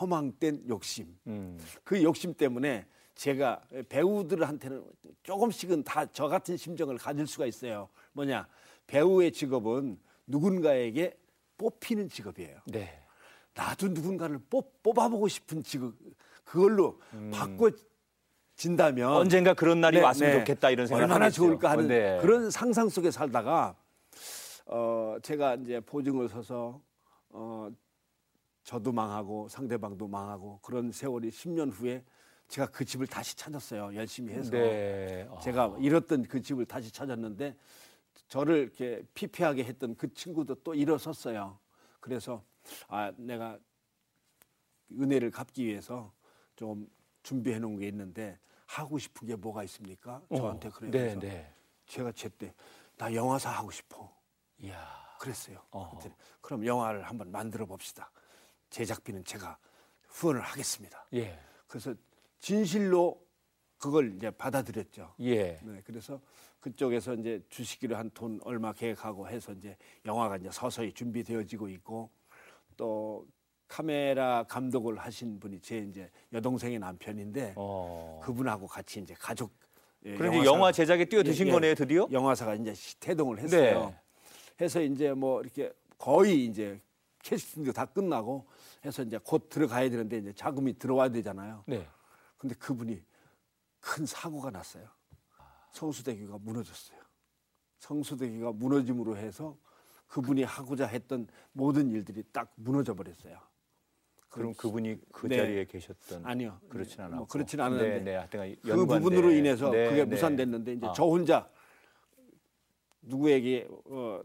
[0.00, 1.16] 허망된 욕심.
[1.26, 1.58] 음.
[1.84, 2.86] 그 욕심 때문에
[3.20, 4.82] 제가 배우들한테는
[5.22, 7.90] 조금씩은 다 저 같은 심정을 가질 수가 있어요.
[8.12, 8.48] 뭐냐
[8.86, 11.18] 배우의 직업은 누군가에게
[11.58, 12.60] 뽑히는 직업이에요.
[12.66, 12.98] 네.
[13.54, 15.92] 나도 누군가를 뽑, 뽑아보고 싶은 직업
[16.44, 16.98] 그걸로
[17.30, 17.70] 바꿔
[18.56, 19.16] 진다면 음.
[19.16, 20.38] 언젠가 그런 날이 네, 왔으면 네.
[20.38, 21.42] 좋겠다 이런 생각을 얼마나 하겠죠.
[21.44, 22.18] 좋을까 하는 네.
[22.22, 23.76] 그런 상상 속에 살다가
[24.64, 26.80] 어 제가 이제 보증을 서서
[27.28, 27.68] 어
[28.64, 32.02] 저도 망하고 상대방도 망하고 그런 세월이 10년 후에
[32.50, 33.94] 제가 그 집을 다시 찾았어요.
[33.94, 34.50] 열심히 해서.
[34.50, 35.26] 네.
[35.30, 35.38] 어.
[35.38, 37.56] 제가 잃었던 그 집을 다시 찾았는데
[38.26, 41.58] 저를 이렇게 피폐하게 했던 그 친구도 또 일어섰어요.
[42.00, 42.44] 그래서
[42.88, 43.56] 아 내가
[44.92, 46.12] 은혜를 갚기 위해서
[46.56, 46.90] 좀
[47.22, 48.36] 준비해 놓은 게 있는데
[48.66, 50.20] 하고 싶은 게 뭐가 있습니까?
[50.36, 50.72] 저한테 어.
[50.74, 51.54] 그래서 네, 네.
[51.86, 52.52] 제가 제때
[52.96, 54.12] 나 영화사 하고 싶어.
[54.58, 54.98] 이야.
[55.20, 55.62] 그랬어요.
[55.70, 58.10] 그랬더니 그럼 영화를 한번 만들어 봅시다.
[58.70, 59.56] 제작비는 제가
[60.08, 61.06] 후원을 하겠습니다.
[61.14, 61.38] 예.
[61.68, 61.94] 그래서
[62.40, 63.20] 진실로
[63.78, 65.14] 그걸 이제 받아들였죠.
[65.20, 65.58] 예.
[65.62, 66.20] 네, 그래서
[66.60, 72.10] 그쪽에서 이제 주시기로 한 돈 얼마 계획하고 해서 이제 영화가 이제 서서히 준비되어지고 있고
[72.76, 73.26] 또
[73.68, 78.20] 카메라 감독을 하신 분이 제 이제 여동생의 남편인데 어.
[78.22, 79.52] 그분하고 같이 이제 가족
[80.04, 81.52] 예, 영화사- 영화 제작에 뛰어드신 예, 예.
[81.54, 82.08] 거네요, 드디어?
[82.10, 83.90] 영화사가 이제 시- 태동을 했어요.
[83.90, 84.64] 네.
[84.64, 86.80] 해서 이제 뭐 이렇게 거의 이제
[87.22, 88.46] 캐스팅도 다 끝나고
[88.84, 91.64] 해서 이제 곧 들어가야 되는데 이제 자금이 들어와야 되잖아요.
[91.66, 91.86] 네.
[92.40, 93.02] 근데 그분이
[93.80, 94.88] 큰 사고가 났어요.
[95.72, 96.98] 성수대교가 무너졌어요.
[97.80, 99.58] 성수대교가 무너짐으로 해서
[100.06, 103.38] 그분이 하고자 했던 모든 일들이 딱 무너져 버렸어요.
[104.30, 105.36] 그럼 그분이 그 네.
[105.36, 106.58] 자리에 계셨던 아니요.
[106.70, 107.16] 그렇진 않았고.
[107.16, 108.56] 뭐 그렇진 않았는데 네, 네.
[108.62, 108.86] 그.
[108.86, 110.04] 부분으로 인해서 네, 그게 네.
[110.06, 110.92] 무산됐는데 이제 아.
[110.94, 111.50] 저 혼자
[113.02, 114.22] 누구에게 어,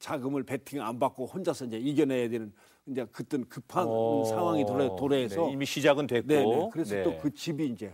[0.00, 2.52] 자금을 베팅 안 받고 혼자서 이제 이겨내야 되는
[2.86, 6.26] 이제 그땐 급한 어, 상황이 도래, 도래해서 네, 이미 시작은 됐고.
[6.28, 6.68] 네, 네.
[6.72, 7.02] 그래서 네.
[7.02, 7.92] 또그 집이 이제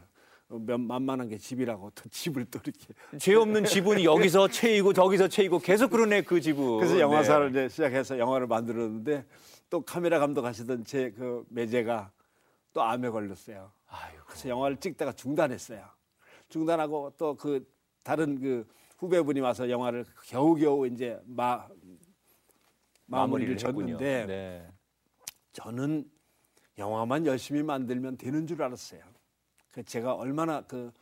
[0.48, 5.61] 몇 만만한 게 집이라고 또 집을 또 이렇게 죄 없는 지분이 여기서 채이고 저기서 채이고
[5.61, 6.76] 계속 그러네 그 집은.
[6.78, 7.61] 그래서 영화사를 네.
[7.66, 9.24] 이제 시작해서 영화를 만들었는데
[9.70, 12.11] 또 카메라 감독 하시던 제 그 매제가
[12.74, 13.70] 또 암에 걸렸어요.
[13.88, 14.18] 아유.
[14.26, 15.85] 그래서 영화를 찍다가 중단했어요.
[16.50, 17.64] 중단하고 또 그
[18.02, 18.66] 다른 그
[18.98, 21.66] 후배분이 와서 영화를 겨우겨우 이제 마
[23.07, 23.57] 마무리를.
[23.57, 24.71] 졌는데 네.
[25.52, 26.10] 저는
[26.78, 29.02] 영화만 열심히 만들면 되는 줄 알았어요.
[29.70, 30.92] 그 제가 얼마나 그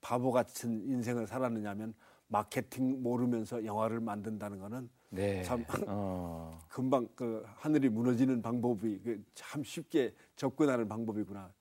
[0.00, 1.94] 바보 같은 인생을 살았느냐면
[2.26, 5.42] 마케팅 모르면서 영화를 만든다는 거는 네.
[5.42, 6.58] 참 어.
[6.68, 11.52] 금방 그 하늘이 무너지는 방법이 그참 쉽게 접근하는 방법이구나.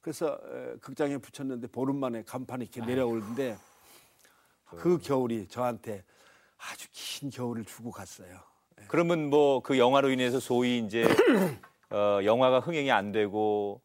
[0.00, 3.56] 그래서 에, 극장에 붙였는데 보름 만에 간판이 이렇게 내려오는데
[4.66, 6.04] 그 겨울이 저한테
[6.58, 8.49] 아주 긴 겨울을 주고 갔어요.
[8.88, 11.04] 그러면 뭐 그 영화로 인해서 소위 이제
[11.90, 13.80] 어, 영화가 흥행이 안 되고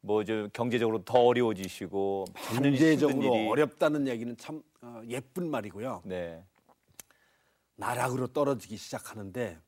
[0.00, 6.02] 뭐저 경제적으로 더 어려워지시고 많은 경제적으로 어렵다는 얘기는 참 어, 예쁜 말이고요.
[6.04, 6.44] 네.
[7.76, 9.58] 나락으로 떨어지기 시작하는데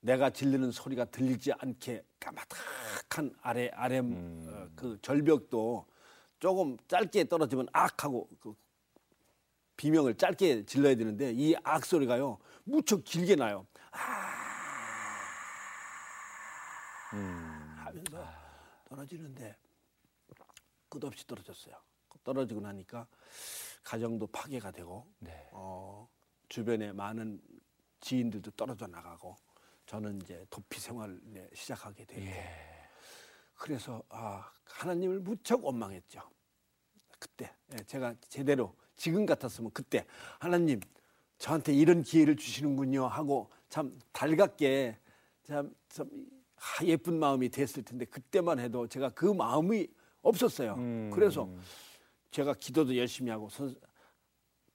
[0.00, 4.46] 내가 질르는 소리가 들리지 않게 까마득한 아래 아래 음.
[4.50, 5.86] 어, 그 절벽도
[6.40, 8.54] 조금 짧게 떨어지면 악 하고 그
[9.82, 13.66] 비명을 짧게 질러야 되는데 이 악 소리가요 무척 길게 나요.
[17.14, 17.74] 음.
[17.78, 18.32] 하면서
[18.88, 19.56] 떨어지는데
[20.88, 21.74] 끝없이 떨어졌어요.
[22.22, 23.08] 떨어지고 나니까
[23.82, 25.48] 가정도 파괴가 되고 네.
[25.50, 26.08] 어,
[26.48, 27.40] 주변에 많은
[28.00, 29.36] 지인들도 떨어져 나가고
[29.86, 32.88] 저는 이제 도피 생활을 시작하게 되고 예.
[33.56, 36.20] 그래서 아, 하나님을 무척 원망했죠.
[37.18, 40.06] 그때 예, 제가 제대로 지금 같았으면 그때
[40.38, 40.78] 하나님
[41.36, 44.96] 저한테 이런 기회를 주시는군요 하고 참 달갑게
[45.42, 46.08] 참, 참
[46.54, 49.88] 아, 예쁜 마음이 됐을 텐데 그때만 해도 제가 그 마음이
[50.22, 50.74] 없었어요.
[50.74, 51.10] 음.
[51.12, 51.48] 그래서
[52.30, 53.74] 제가 기도도 열심히 하고 선,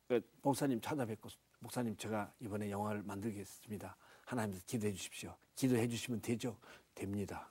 [0.09, 3.95] 그 목사님 찾아뵙고 목사님 제가 이번에 영화를 만들겠습니다.
[4.25, 5.33] 하나님 기도해 주십시오.
[5.55, 6.57] 기도해 주시면 되죠.
[6.93, 7.49] 됩니다.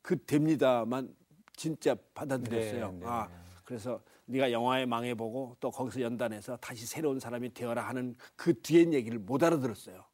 [0.00, 1.12] 그 됩니다만
[1.56, 2.92] 진짜 받아들였어요.
[2.92, 3.04] 네, 네.
[3.04, 3.28] 아
[3.64, 9.18] 그래서 네가 영화에 망해보고 또 거기서 연단해서 다시 새로운 사람이 되어라 하는 그 뒤엔 얘기를
[9.18, 10.04] 못 알아들었어요.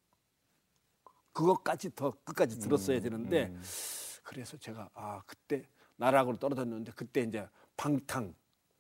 [1.33, 3.55] 그것까지 더 끝까지 들었어야 음, 되는데
[4.23, 8.35] 그래서 제가 아 그때 나락으로 떨어졌는데 그때 이제 방탕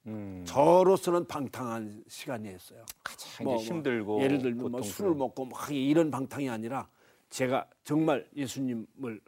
[0.07, 0.45] 음.
[0.47, 2.85] 저로서는 방탕한 시간이었어요.
[3.05, 4.83] 가장 이제 힘들고 예를 들면 뭐.
[4.83, 6.89] 술을 먹고 막 이런 방탕이 아니라
[7.29, 9.21] 제가 정말 예수님을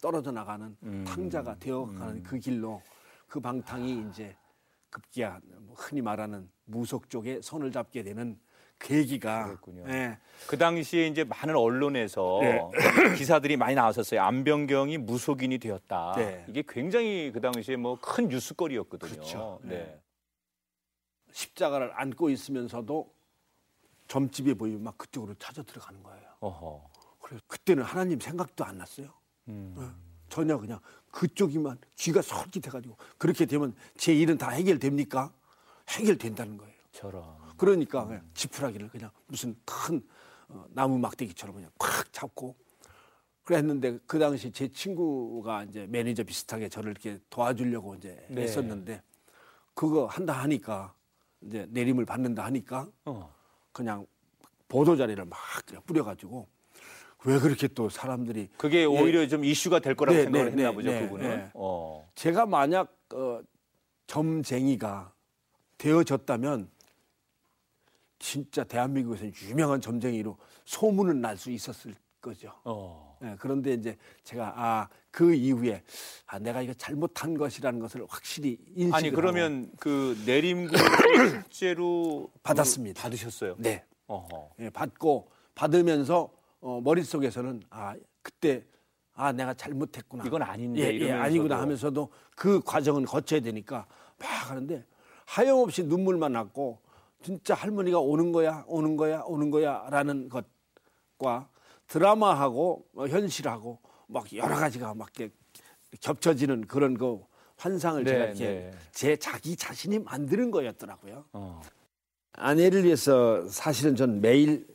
[0.00, 1.04] 떨어져 나가는 음.
[1.06, 2.82] 탕자가 되어가는 그 길로
[3.28, 4.36] 그 방탕이 이제
[4.92, 8.38] 급기야 뭐 흔히 말하는 무속 쪽에 손을 잡게 되는
[8.78, 9.84] 계기가 그랬군요.
[9.88, 12.60] 예, 그 당시에 이제 많은 언론에서 네.
[13.16, 14.20] 기사들이 많이 나왔었어요.
[14.22, 16.14] 안병경이 무속인이 되었다.
[16.16, 16.44] 네.
[16.48, 19.12] 이게 굉장히 그 당시에 뭐 큰 뉴스거리였거든요.
[19.12, 19.60] 그렇죠.
[19.62, 19.76] 네.
[19.78, 20.00] 네.
[21.32, 23.12] 십자가를 안고 있으면서도
[24.08, 26.28] 점집에 보이면 막 그쪽으로 찾아 들어가는 거예요.
[26.40, 26.90] 어허.
[27.20, 29.08] 그래서 그때는 하나님 생각도 안 났어요.
[29.48, 29.74] 음.
[30.32, 35.30] 어, 전혀 그냥 그쪽이만 귀가 솔깃해가지고 그렇게 되면 제 일은 다 해결됩니까?
[35.88, 36.72] 해결된다는 거예요.
[36.92, 37.22] 저런.
[37.58, 40.02] 그러니까 그냥 지푸라기를 그냥 무슨 큰
[40.48, 42.56] 어, 나무 막대기처럼 그냥 콱 잡고
[43.44, 48.42] 그랬는데 그 당시 제 친구가 이제 매니저 비슷하게 저를 이렇게 도와주려고 이제 네.
[48.42, 49.02] 했었는데
[49.74, 50.94] 그거 한다 하니까
[51.42, 53.34] 이제 내림을 받는다 하니까 어.
[53.72, 54.06] 그냥
[54.68, 56.48] 보도 자리를 막 그냥 뿌려가지고
[57.24, 60.74] 왜 그렇게 또 사람들이 그게 오히려 좀 이슈가 될 거라고 네, 생각을 네, 했나 네,
[60.74, 61.28] 보죠, 네, 그분은.
[61.28, 61.50] 네.
[61.54, 62.10] 어.
[62.14, 63.40] 제가 만약 어,
[64.06, 65.12] 점쟁이가
[65.78, 66.68] 되어졌다면
[68.18, 72.52] 진짜 대한민국에서는 유명한 점쟁이로 소문은 날 수 있었을 거죠.
[72.64, 73.18] 어.
[73.22, 75.82] 예, 그런데 이제 제가 아 그 이후에
[76.26, 80.74] 아 내가 이거 잘못한 것이라는 것을 확실히 인식을 아니 그러면 그 내림금
[81.50, 83.02] 실제로 그 받았습니다.
[83.02, 83.56] 받으셨어요?
[83.58, 84.54] 네 어허.
[84.60, 88.64] 예, 받고 받으면서 어, 머릿속에서는 아 그때
[89.14, 91.12] 아 내가 잘못했구나 이건 아닌데 예, 예.
[91.12, 93.86] 아니구나 하면서도 그 과정은 거쳐야 되니까
[94.18, 94.84] 막 하는데
[95.26, 96.80] 하염없이 눈물만 났고
[97.22, 101.48] 진짜 할머니가 오는 거야 오는 거야 오는 거야 라는 것과
[101.88, 105.34] 드라마하고 어, 현실하고 막 여러 가지가 막 이렇게
[106.00, 107.20] 겹쳐지는 그런 그
[107.56, 108.70] 환상을 네, 제가 이렇게 네.
[108.92, 111.24] 제 자기 자신이 만드는 거였더라고요.
[111.32, 111.60] 어.
[112.32, 114.66] 아내를 위해서 사실은 전 매일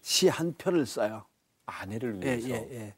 [0.00, 1.24] 시 한 편을 써요.
[1.66, 2.48] 아내를 예, 위해서.
[2.48, 2.94] 예, 예.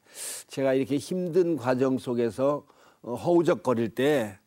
[0.47, 2.67] 제가 이렇게 힘든 과정 속에서
[3.03, 4.39] 어, 허우적거릴 때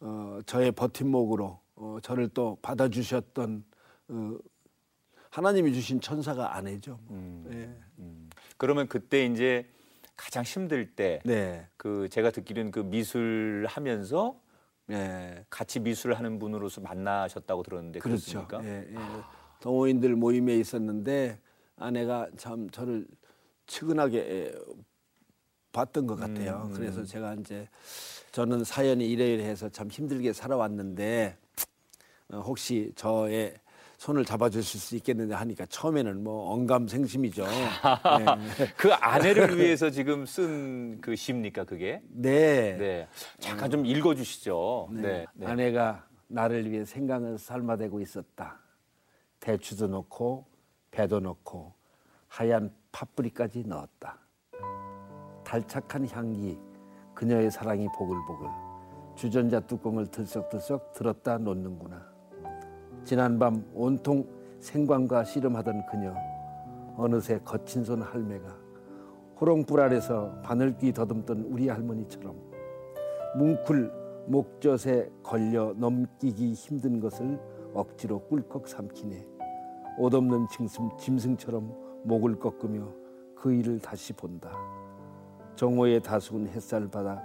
[0.00, 3.64] 어, 저의 버팀목으로 어, 저를 또 받아주셨던
[4.08, 4.38] 어,
[5.30, 6.98] 하나님이 주신 천사가 아내죠.
[7.10, 7.46] 음.
[7.52, 8.04] 예.
[8.56, 9.66] 그러면 그때 이제
[10.16, 11.66] 가장 힘들 때 네.
[11.76, 14.38] 그 제가 듣기로는 그 미술 하면서
[14.90, 15.44] 예.
[15.48, 18.46] 같이 미술을 하는 분으로서 만나셨다고 들었는데 그렇죠.
[18.46, 18.64] 그렇습니까?
[18.64, 18.96] 예, 예.
[19.60, 21.38] 동호인들 모임에 있었는데
[21.76, 23.06] 아내가 참 저를
[23.70, 24.54] 측은하게 예,
[25.72, 26.62] 봤던 것 같아요.
[26.66, 26.76] 음, 음.
[26.76, 27.68] 그래서 제가 이제
[28.32, 31.36] 저는 사연이 이래이래 해서 참 힘들게 살아왔는데
[32.32, 33.54] 어, 혹시 저의
[33.96, 37.44] 손을 잡아주실 수 있겠느냐 하니까 처음에는 뭐 언감생심이죠.
[37.44, 37.66] 네.
[38.76, 42.02] 그 아내를 위해서 지금 쓴 그 시입니까 그게?
[42.08, 42.76] 네.
[42.76, 43.08] 네.
[43.38, 44.88] 잠깐 좀 읽어주시죠.
[44.92, 45.02] 네.
[45.02, 45.26] 네.
[45.34, 45.46] 네.
[45.46, 48.58] 아내가 나를 위해 생강을 삶아대고 있었다.
[49.40, 50.46] 배추도 넣고
[50.90, 51.74] 배도 넣고
[52.28, 54.18] 하얀 파뿌리까지 넣었다.
[55.44, 56.58] 달착한 향기,
[57.14, 58.48] 그녀의 사랑이 보글보글.
[59.14, 62.02] 주전자 뚜껑을 들썩들썩 들었다 놓는구나.
[63.04, 64.26] 지난밤 온통
[64.60, 66.14] 생광과 씨름하던 그녀.
[66.96, 68.56] 어느새 거친 손 할매가
[69.40, 72.36] 호롱불 아래서 바늘귀 더듬던 우리 할머니처럼
[73.36, 73.90] 뭉클
[74.26, 77.40] 목젖에 걸려 넘기기 힘든 것을
[77.72, 79.26] 억지로 꿀꺽 삼키네.
[79.98, 82.86] 옷 없는 짐승, 짐승처럼 목을 꺾으며
[83.34, 84.50] 그 일을 다시 본다.
[85.56, 87.22] 정오의 다수은 햇살 받아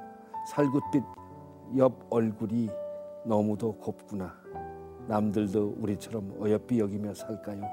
[0.51, 1.03] 살굿빛
[1.77, 2.69] 옆 얼굴이
[3.25, 4.35] 너무도 곱구나.
[5.07, 7.63] 남들도 우리처럼 어여삐 여기며 살까요?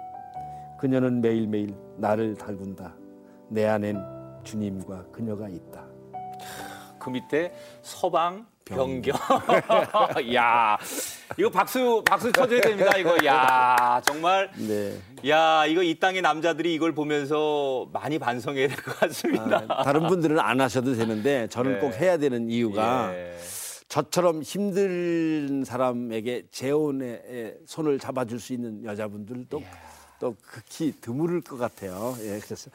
[0.78, 2.94] 그녀는 매일매일 나를 달군다.
[3.48, 4.02] 내 안엔
[4.44, 5.84] 주님과 그녀가 있다.
[6.98, 9.14] 그 밑에 서방 변경.
[10.34, 10.78] 야,
[11.36, 12.96] 이거 박수 박수 쳐줘야 됩니다.
[12.96, 14.96] 이거 야 정말 네.
[15.28, 19.64] 야 이거 이 땅의 남자들이 이걸 보면서 많이 반성해야 될 것 같습니다.
[19.68, 21.78] 아, 다른 분들은 안 하셔도 되는데 저는 네.
[21.78, 23.37] 꼭 해야 되는 이유가 예.
[23.88, 29.62] 저처럼 힘든 사람에게 재혼의 손을 잡아줄 수 있는 여자분들도
[30.18, 32.14] 또 극히 드물을 것 같아요.
[32.20, 32.70] 예, 그래서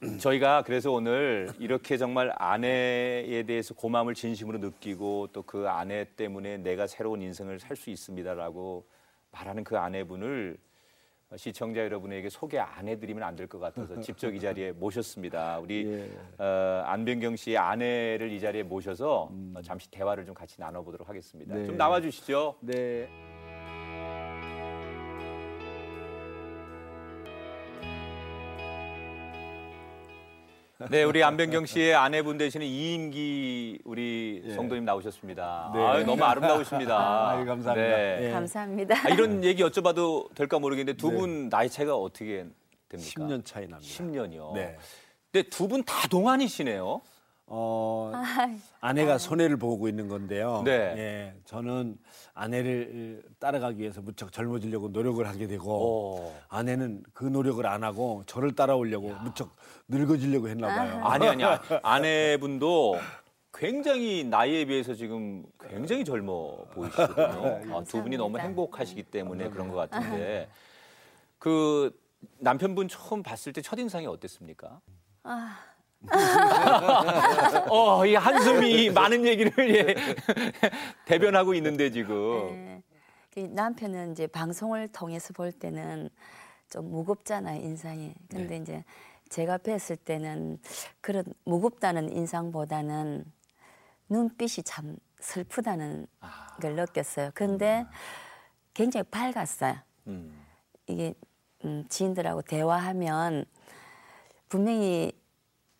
[0.18, 6.86] 저희가 그래서 오늘 이렇게 정말 아내에 대해서 고마움을 진심으로 느끼고 또 그 아내 때문에 내가
[6.86, 8.86] 새로운 인생을 살 수 있습니다라고
[9.32, 10.56] 말하는 그 아내분을
[11.36, 15.58] 시청자 여러분에게 소개 안 해드리면 안 될 것 같아서 직접 이 자리에 모셨습니다.
[15.60, 16.44] 우리 예.
[16.44, 21.54] 어, 안병경 씨의 아내를 이 자리에 모셔서 어, 잠시 대화를 좀 같이 나눠보도록 하겠습니다.
[21.54, 21.66] 네.
[21.66, 22.56] 좀 나와 주시죠.
[22.60, 23.08] 네.
[30.88, 34.54] 네, 우리 안병경 씨의 아내분 되시는 이인기 우리 예.
[34.54, 35.72] 성도님 나오셨습니다.
[35.74, 35.80] 네.
[35.86, 36.96] 아유, 너무 아름다우십니다.
[37.30, 37.96] 아유, 감사합니다.
[37.96, 38.18] 네.
[38.22, 38.30] 예.
[38.30, 38.94] 감사합니다.
[39.06, 41.18] 아, 이런 얘기 여쭤봐도 될까 모르겠는데 두 네.
[41.18, 42.46] 분 나이 차이가 어떻게
[42.88, 43.12] 됩니까?
[43.14, 43.92] 10년 차이 납니다.
[43.94, 44.54] 10년이요.
[44.54, 44.78] 네.
[45.30, 47.02] 근데 두 분 다 동안이시네요.
[47.52, 48.12] 어,
[48.80, 50.62] 아내가 손해를 보고 있는 건데요.
[50.64, 50.70] 네.
[50.72, 51.98] 예, 저는
[52.32, 56.32] 아내를 따라가기 위해서 무척 젊어지려고 노력을 하게 되고 오.
[56.48, 59.56] 아내는 그 노력을 안 하고 저를 따라오려고 무척
[59.88, 61.04] 늙어지려고 했나 봐요.
[61.04, 61.42] 아니 아니
[61.82, 62.98] 아내분도
[63.52, 67.76] 굉장히 나이에 비해서 지금 굉장히 젊어 보이시거든요.
[67.76, 68.38] 아, 두 분이 너무.
[68.38, 70.48] 행복하시기 때문에 그런 것 같은데
[71.40, 71.98] 그
[72.38, 74.80] 남편분 처음 봤을 때 첫인상이 어땠습니까?
[75.24, 75.58] 아,
[77.68, 79.94] 어, 이 한숨이 많은 얘기를 예,
[81.06, 82.50] 대변하고 있는데 지금.
[82.50, 82.82] 네.
[83.32, 86.10] 그 남편은 이제 방송을 통해서 볼 때는
[86.68, 88.14] 좀 무겁잖아요 인상이.
[88.28, 88.62] 근데 네.
[88.62, 88.84] 이제
[89.28, 90.58] 제가 뵀을 때는
[91.00, 93.24] 그런 무겁다는 인상보다는
[94.08, 96.56] 눈빛이 참 슬프다는 아.
[96.60, 97.30] 걸 느꼈어요.
[97.34, 97.86] 근데
[98.74, 99.76] 굉장히 밝았어요.
[100.08, 100.44] 음.
[100.86, 101.14] 이게
[101.64, 103.44] 음, 지인들하고 대화하면
[104.48, 105.12] 분명히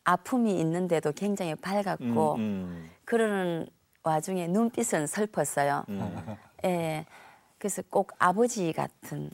[0.04, 3.66] 아픔이 있는데도 굉장히 밝았고 음, 그러는
[4.02, 5.84] 와중에 눈빛은 슬펐어요.
[5.88, 6.36] 음.
[6.64, 7.06] 예.
[7.58, 9.30] 그래서 꼭 아버지 같은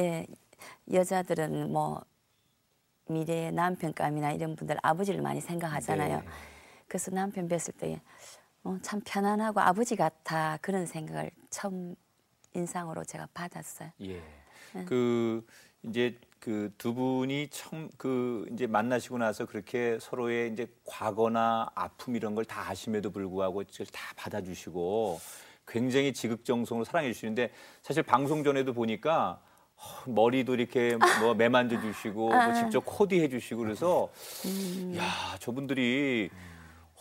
[0.00, 0.26] 예.
[0.92, 2.02] 여자들은 뭐
[3.08, 6.20] 미래의 남편감이나 이런 분들 아버지를 많이 생각하잖아요.
[6.20, 6.26] 네.
[6.86, 8.00] 그래서 남편 뵀을 때
[8.64, 11.94] 어, 참 편안하고 아버지 같아 그런 생각을 처음
[12.54, 13.90] 인상으로 제가 받았어요.
[14.02, 14.22] 예.
[14.74, 14.84] 네.
[14.84, 15.46] 그
[15.82, 22.34] 이제 그 두 분이 처음 그 이제 만나시고 나서 그렇게 서로의 이제 과거나 아픔 이런
[22.34, 25.20] 걸 다 아심에도 불구하고 다 받아주시고
[25.66, 27.50] 굉장히 지극정성으로 사랑해 주시는데
[27.82, 29.40] 사실 방송 전에도 보니까
[29.76, 32.46] 어, 머리도 이렇게 뭐 매만져 주시고 아.
[32.46, 34.08] 뭐 직접 코디해 주시고 그래서
[34.46, 34.94] 음.
[34.96, 35.04] 야
[35.40, 36.30] 저분들이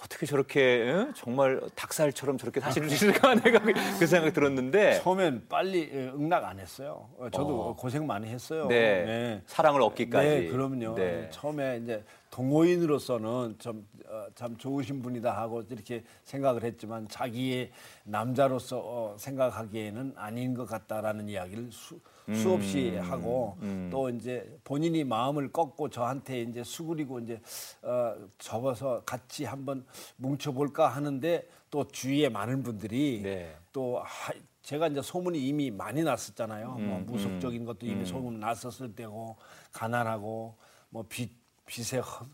[0.03, 1.13] 어떻게 저렇게 응?
[1.15, 6.43] 정말 닭살처럼 저렇게 사실 수 있을까 내가 그- 그 생각이 들었는데 처음엔 빨리 예, 응낙
[6.45, 7.09] 안 했어요.
[7.17, 7.75] 어, 저도 어.
[7.75, 8.67] 고생 많이 했어요.
[8.67, 9.41] 네.
[9.47, 10.27] 사랑을 얻기까지.
[10.27, 10.93] 네, 그럼요.
[10.95, 11.27] 네.
[11.31, 17.71] 처음에 이제 동호인으로서는 좀, 어, 참 좋으신 분이다 하고 이렇게 생각을 했지만 자기의
[18.03, 21.99] 남자로서 어, 생각하기에는 아닌 것 같다라는 이야기를 수,
[22.33, 23.89] 수없이 음, 하고 음.
[23.91, 27.39] 또 이제 본인이 마음을 꺾고 저한테 이제 수그리고 이제
[27.81, 29.85] 어, 접어서 같이 한번
[30.17, 33.55] 뭉쳐볼까 하는데 또 주위에 많은 분들이 네.
[33.71, 36.71] 또 하, 제가 이제 소문이 이미 많이 났었잖아요.
[36.71, 38.05] 뭐 음, 무속적인 것도 이미 음.
[38.05, 39.37] 소문 났었을 때고
[39.71, 40.55] 가난하고
[40.89, 41.31] 뭐 빚,
[41.65, 42.25] 빚에 허,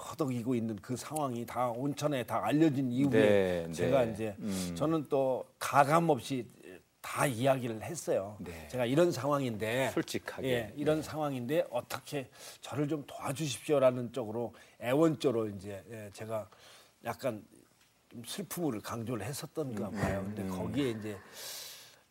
[0.00, 4.12] 허덕이고 있는 그 상황이 다 온천에 다 알려진 이후에 네, 제가 네.
[4.12, 4.72] 이제 음.
[4.76, 6.46] 저는 또 가감 없이
[7.00, 8.36] 다 이야기를 했어요.
[8.38, 8.68] 네.
[8.68, 10.48] 제가 이런 상황인데 솔직하게.
[10.48, 12.28] 예, 이런 상황인데 어떻게
[12.60, 16.48] 저를 좀 도와주십시오라는 쪽으로 애원조로 이제 예, 제가
[17.04, 17.42] 약간
[18.10, 19.92] 좀 슬픔을 강조를 했었던가 음.
[19.92, 20.22] 봐요.
[20.26, 21.16] 근데 거기에 이제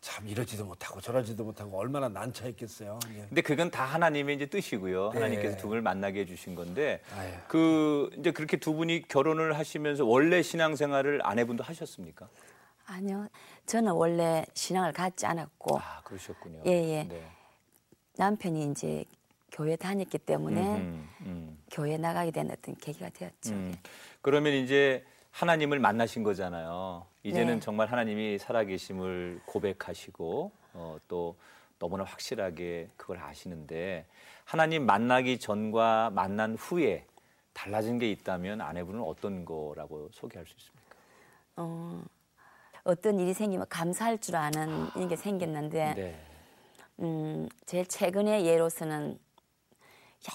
[0.00, 2.98] 참 이러지도 못하고 저러지도 못하고 얼마나 난처했겠어요.
[3.14, 3.26] 예.
[3.28, 5.10] 근데 그건 다 하나님의 이제 뜻이고요.
[5.12, 5.20] 네.
[5.20, 7.32] 하나님께서 두 분을 만나게 해주신 건데 아유.
[7.46, 12.28] 그 이제 그렇게 두 분이 결혼을 하시면서 원래 신앙생활을 아내분도 하셨습니까?
[12.86, 13.28] 아니요.
[13.70, 16.62] 저는 원래 신앙을 갖지 않았고 아 그러셨군요.
[16.66, 17.04] 예, 예.
[17.04, 17.24] 네.
[18.16, 19.04] 남편이 이제
[19.52, 23.52] 교회 다녔기 때문에 음, 음, 교회 나가게 된 어떤 계기가 되었죠.
[23.52, 23.72] 음.
[24.22, 27.06] 그러면 이제 하나님을 만나신 거잖아요.
[27.22, 27.60] 이제는 네.
[27.60, 31.36] 정말 하나님이 살아계심을 고백하시고 어, 또
[31.78, 34.04] 너무나 확실하게 그걸 아시는데
[34.44, 37.06] 하나님 만나기 전과 만난 후에
[37.52, 40.96] 달라진 게 있다면 아내분은 어떤 거라고 소개할 수 있습니까?
[41.54, 42.02] 어,
[42.84, 46.20] 어떤 일이 생기면 감사할 줄 아는 이런 게 생겼는데 네.
[47.00, 49.18] 음, 제일 최근의 예로서는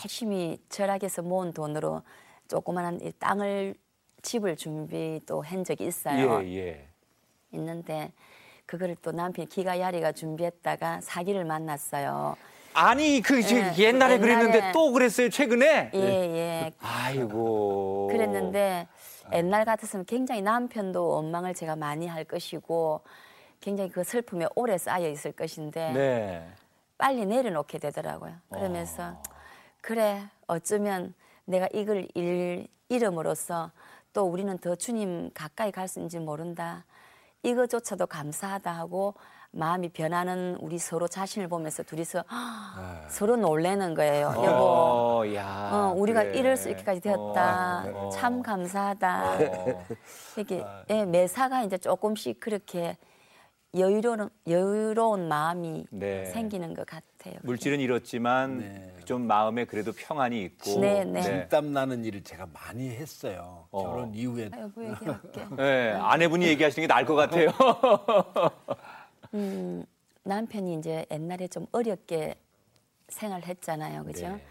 [0.03, 2.01] 열심히 절약해서 모은 돈으로
[2.47, 3.75] 조그마한 이 땅을
[4.21, 6.43] 집을 준비 또한 적이 있어요.
[6.43, 6.87] 예, 예.
[7.51, 8.11] 있는데
[8.65, 12.35] 그거를 또 남편이 기가 야리가 준비했다가 사기를 만났어요.
[12.73, 15.91] 아니 그 저, 예, 옛날에 옛날에- 그랬는데 또 그랬어요 최근에?
[15.93, 16.71] 예, 예.
[16.79, 18.07] 아이고.
[18.11, 18.87] 그랬는데
[19.33, 23.01] 옛날 같았으면 굉장히 남편도 원망을 제가 많이 할 것이고
[23.59, 26.49] 굉장히 그 슬픔에 오래 쌓여 있을 것인데 네.
[26.97, 28.33] 빨리 내려놓게 되더라고요.
[28.49, 29.21] 그러면서
[29.81, 31.13] 그래 어쩌면
[31.45, 33.71] 내가 이걸 잃, 잃음으로써
[34.13, 36.85] 또 우리는 더 주님 가까이 갈 수 있는지 모른다.
[37.43, 39.13] 이거조차도 감사하다 하고
[39.55, 42.23] 마음이 변하는 우리 서로 자신을 보면서 둘이서
[43.07, 44.33] 서로 놀래는 거예요.
[44.35, 45.69] 여보, 어, 야.
[45.71, 46.39] 어, 우리가 그래.
[46.39, 47.85] 이럴 수 있기까지 되었다.
[47.93, 49.37] 어, 참 감사하다.
[49.39, 49.85] 어.
[50.35, 52.97] 이렇게 예, 매사가 이제 조금씩 그렇게
[53.73, 56.25] 여유로운 여유로운 마음이 네.
[56.25, 57.35] 생기는 것 같아요.
[57.43, 58.95] 물질은 잃었지만 네.
[59.05, 60.79] 좀 마음에 그래도 평안이 있고.
[60.81, 61.21] 네, 네.
[61.21, 63.67] 진땀 나는 일을 제가 많이 했어요.
[63.71, 63.83] 어.
[63.83, 65.47] 결혼 이후에 아이고 얘기할게.
[65.57, 67.49] 네, 아내분이 얘기하시는 게 나을 것 같아요.
[69.35, 69.85] 음,
[70.23, 72.35] 남편이 이제 옛날에 좀 어렵게
[73.09, 74.29] 생활했잖아요, 그죠?
[74.29, 74.41] 네.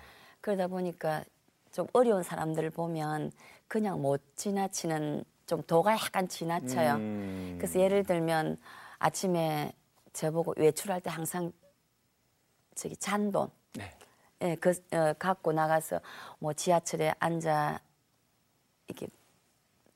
[0.41, 1.25] 그러다 보니까
[1.73, 3.33] 좀 어려운 사람들을 보면
[3.67, 6.97] 그냥 못 지나치는 좀 도가 약간 지나쳐요.
[6.97, 7.57] 음.
[7.59, 8.59] 그래서 예를 들면
[8.99, 9.73] 아침에
[10.13, 11.51] 저보고 외출할 때 항상
[12.75, 13.91] 저기 잔돈 네.
[14.43, 16.01] 예, 그 어, 갖고 나가서
[16.39, 17.81] 뭐 지하철에 앉아
[18.89, 19.09] 이렇게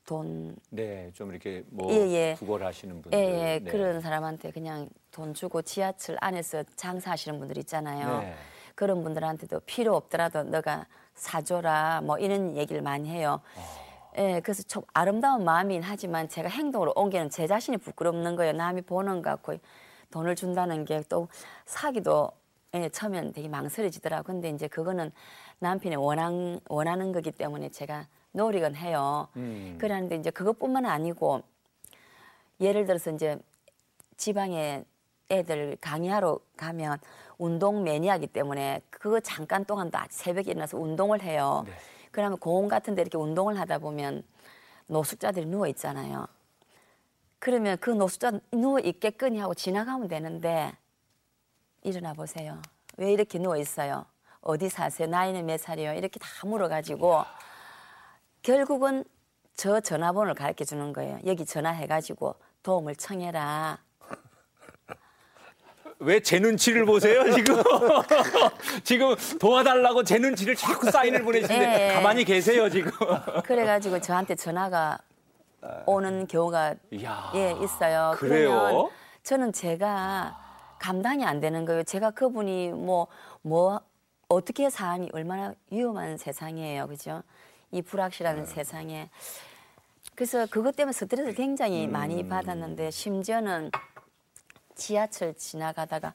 [0.09, 2.35] 돈 네, 좀 이렇게 뭐 예, 예.
[2.39, 3.15] 구걸하시는 분들.
[3.19, 3.69] 예, 예, 네.
[3.71, 8.21] 그런 사람한테 그냥 돈 주고 지하철 안에서 장사하시는 분들 있잖아요.
[8.21, 8.33] 네.
[8.73, 13.39] 그런 분들한테도 필요 없더라도 너가 사줘라 뭐 이런 얘기를 많이 해요.
[13.55, 14.11] 어.
[14.17, 18.53] 예, 그래서 좀 아름다운 마음이긴 하지만 제가 행동으로 옮기는 제 자신이 부끄럽는 거예요.
[18.53, 19.57] 남이 보는 것 같고
[20.09, 21.27] 돈을 준다는 게 또
[21.67, 22.31] 사기도
[22.73, 24.23] 예, 처음엔 되게 망설여지더라고.
[24.23, 25.11] 근데 이제 그거는
[25.59, 29.27] 남편이 원한, 원하는 거기 때문에 제가 노력은 해요.
[29.35, 29.77] 음.
[29.79, 31.41] 그러는데 이제 그것뿐만 아니고
[32.59, 33.37] 예를 들어서 이제
[34.17, 34.83] 지방에
[35.29, 36.97] 애들 강의하러 가면
[37.37, 41.63] 운동 매니아기 때문에 그거 잠깐 동안도 새벽에 일어나서 운동을 해요.
[41.65, 41.73] 네.
[42.11, 44.23] 그러면 공원 같은 데 이렇게 운동을 하다 보면
[44.87, 46.27] 노숙자들이 누워 있잖아요.
[47.37, 50.73] 그러면 그 노숙자 누워 있겠거니 하고 지나가면 되는데
[51.83, 52.61] 일어나 보세요.
[52.97, 54.05] 왜 이렇게 누워 있어요?
[54.41, 55.07] 어디 사세요?
[55.07, 55.93] 나이는 몇 살이요?
[55.93, 57.23] 이렇게 다 물어가지고
[58.41, 59.03] 결국은
[59.55, 61.19] 저 전화번호를 가르쳐 주는 거예요.
[61.25, 63.79] 여기 전화해가지고 도움을 청해라.
[66.01, 67.61] 왜 제 눈치를 보세요 지금?
[68.85, 71.93] 지금 도와달라고 제 눈치를 자꾸 사인을 보내시는데 예.
[71.93, 72.89] 가만히 계세요 지금.
[73.43, 74.97] 그래가지고 저한테 전화가
[75.85, 77.31] 오는 경우가 이야.
[77.35, 78.13] 예 있어요.
[78.15, 78.49] 그래요?
[78.49, 78.89] 그러면
[79.23, 80.37] 저는 제가
[80.79, 81.83] 감당이 안 되는 거예요.
[81.83, 83.81] 제가 그분이 뭐뭐
[84.29, 87.23] 어떻게 사니 얼마나 위험한 세상이에요, 그죠?
[87.71, 89.09] 이 불확실한 세상에
[90.15, 93.71] 그래서 그것 때문에 스트레스를 굉장히 많이 받았는데 심지어는
[94.75, 96.13] 지하철 지나가다가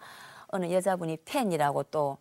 [0.49, 2.19] 어느 여자분이 팬이라고 또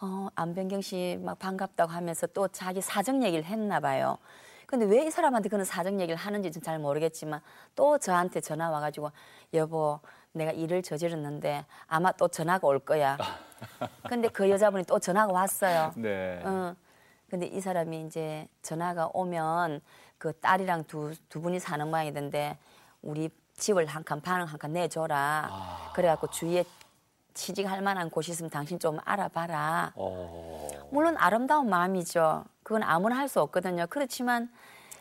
[0.00, 4.18] 어, 안병경 씨 막 반갑다고 하면서 또 자기 사정 얘기를 했나 봐요.
[4.66, 7.40] 근데 왜 이 사람한테 그런 사정 얘기를 하는지 좀 잘 모르겠지만
[7.74, 9.10] 또 저한테 전화 와가지고
[9.54, 10.00] 여보
[10.32, 13.16] 내가 일을 저질렀는데 아마 또 전화가 올 거야.
[14.08, 15.92] 근데 그 여자분이 또 전화가 왔어요.
[15.96, 16.40] 네.
[16.44, 16.74] 어.
[17.30, 19.80] 근데 이 사람이 이제 전화가 오면
[20.18, 22.56] 그 딸이랑 두, 두 분이 사는 모양이던데
[23.02, 25.50] 우리 집을 한 칸, 방을 한 칸 내줘라.
[25.94, 26.64] 그래갖고 주위에
[27.34, 29.92] 취직할 만한 곳이 있으면 당신 좀 알아봐라.
[29.96, 30.68] 어.
[30.90, 32.44] 물론 아름다운 마음이죠.
[32.62, 33.86] 그건 아무나 할 수 없거든요.
[33.90, 34.50] 그렇지만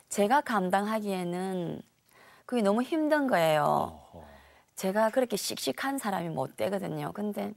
[0.09, 1.82] 제가 감당하기에는
[2.45, 3.99] 그게 너무 힘든 거예요.
[4.76, 7.11] 제가 그렇게 씩씩한 사람이 못 되거든요.
[7.13, 7.53] 근데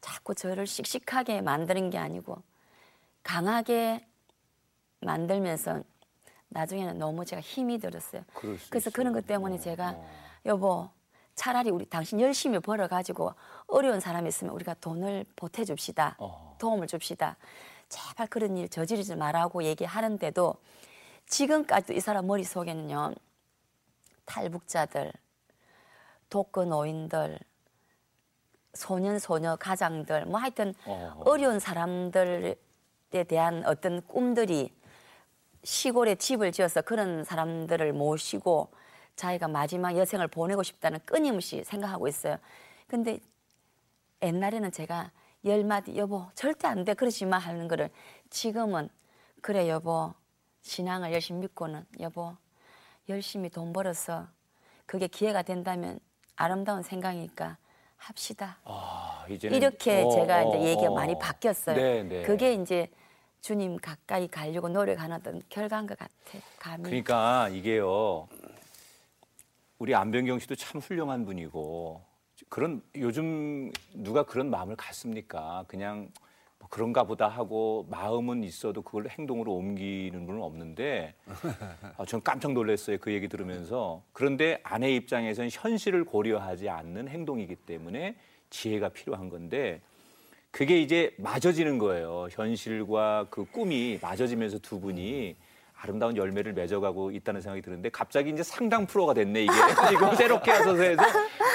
[0.00, 2.38] 자꾸 저를 씩씩하게 만드는 게 아니고
[3.24, 4.06] 강하게
[5.00, 5.82] 만들면서
[6.50, 8.22] 나중에는 너무 제가 힘이 들었어요.
[8.34, 8.92] 그래서 있어요.
[8.92, 10.08] 그런 것 때문에 어, 제가 어.
[10.46, 10.88] 여보
[11.34, 13.34] 차라리 우리 당신 열심히 벌어가지고
[13.66, 16.16] 어려운 사람이 있으면 우리가 돈을 보태줍시다.
[16.18, 16.54] 어.
[16.60, 17.36] 도움을 줍시다.
[17.88, 20.54] 제발 그런 일 저지르지 말라고 얘기하는데도
[21.26, 23.14] 지금까지도 이 사람 머릿속에는요.
[24.26, 25.12] 탈북자들,
[26.30, 27.38] 독거 노인들,
[28.74, 31.22] 소년 소녀 가장들 뭐 하여튼 어.
[31.24, 32.56] 어려운 사람들
[33.14, 34.72] 에 대한 어떤 꿈들이
[35.62, 38.72] 시골에 집을 지어서 그런 사람들을 모시고
[39.14, 42.38] 자기가 마지막 여생을 보내고 싶다는 끊임없이 생각하고 있어요.
[42.88, 43.20] 근데
[44.20, 45.12] 옛날에는 제가
[45.44, 47.88] 열 마디 여보 절대 안 돼 그러지 마 하는 거를
[48.30, 48.88] 지금은
[49.40, 50.12] 그래 여보
[50.62, 52.34] 신앙을 열심히 믿고는 여보
[53.08, 54.26] 열심히 돈 벌어서
[54.86, 56.00] 그게 기회가 된다면
[56.34, 57.58] 아름다운 생각이니까
[57.96, 58.58] 합시다.
[58.64, 60.94] 아, 이렇게 어, 제가 어, 이제 얘기가 어.
[60.94, 61.76] 많이 바뀌었어요.
[61.76, 62.22] 네, 네.
[62.22, 62.90] 그게 이제
[63.44, 66.14] 주님 가까이 가려고 노력하는 어떤 결과인 것 같아.
[66.58, 66.84] 감히.
[66.84, 68.26] 그러니까 이게요.
[69.76, 72.00] 우리 안병경 씨도 참 훌륭한 분이고
[72.48, 75.66] 그런 요즘 누가 그런 마음을 갖습니까?
[75.68, 76.10] 그냥
[76.58, 81.14] 뭐 그런가 보다 하고 마음은 있어도 그걸 행동으로 옮기는 분은 없는데
[81.98, 88.16] 아, 전 깜짝 놀랐어요 그 얘기 들으면서 그런데 아내 입장에서는 현실을 고려하지 않는 행동이기 때문에
[88.48, 89.82] 지혜가 필요한 건데
[90.54, 92.28] 그게 이제 맞아지는 거예요.
[92.30, 95.34] 현실과 그 꿈이 맞아지면서 두 분이
[95.76, 99.52] 아름다운 열매를 맺어가고 있다는 생각이 드는데 갑자기 이제 상담 프로가 됐네 이게
[99.90, 101.02] 지금 새롭게 하셔서 해서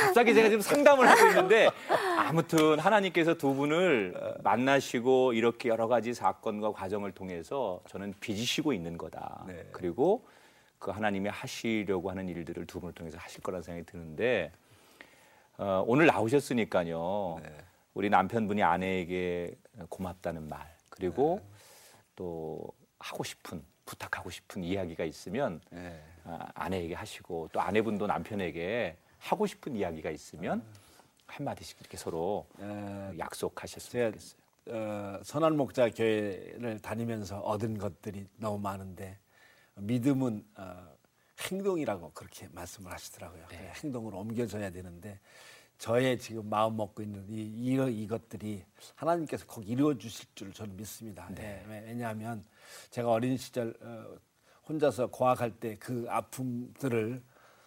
[0.03, 1.69] 갑자기 제가 지금 상담을 하고 있는데
[2.17, 9.45] 아무튼 하나님께서 두 분을 만나시고 이렇게 여러 가지 사건과 과정을 통해서 저는 빚으시고 있는 거다.
[9.47, 9.65] 네.
[9.71, 10.27] 그리고
[10.77, 14.51] 그 하나님이 하시려고 하는 일들을 두 분을 통해서 하실 거라는 생각이 드는데
[15.57, 17.39] 어, 오늘 나오셨으니까요.
[17.41, 17.49] 네.
[17.99, 19.53] 우리 남편분이 아내에게
[19.89, 21.41] 고맙다는 말 그리고
[22.15, 22.63] 또
[22.97, 26.01] 하고 싶은 부탁하고 싶은 이야기가 있으면 예.
[26.23, 30.63] 아, 아내에게 하시고 또 아내분도 남편에게 하고 싶은 이야기가 있으면
[31.27, 33.17] 한 마디씩 이렇게 서로 예.
[33.19, 34.39] 약속하셨으면 좋겠어요.
[34.69, 39.19] 어, 선한 목자 교회를 다니면서 얻은 것들이 너무 많은데
[39.75, 40.87] 믿음은 어,
[41.51, 43.43] 행동이라고 그렇게 말씀을 하시더라고요.
[43.49, 45.19] 그래, 행동으로 옮겨져야 되는데
[45.79, 48.63] 저의 지금 마음 먹고 있는 이, 이 이것들이
[48.95, 51.27] 하나님께서 꼭 이루어 주실 줄 저는 믿습니다.
[51.41, 52.43] 예, 왜- 왜냐하면
[52.91, 54.17] 제가 어린 시절 어,
[54.67, 57.23] 혼자서 고학할 때 그 아픔들을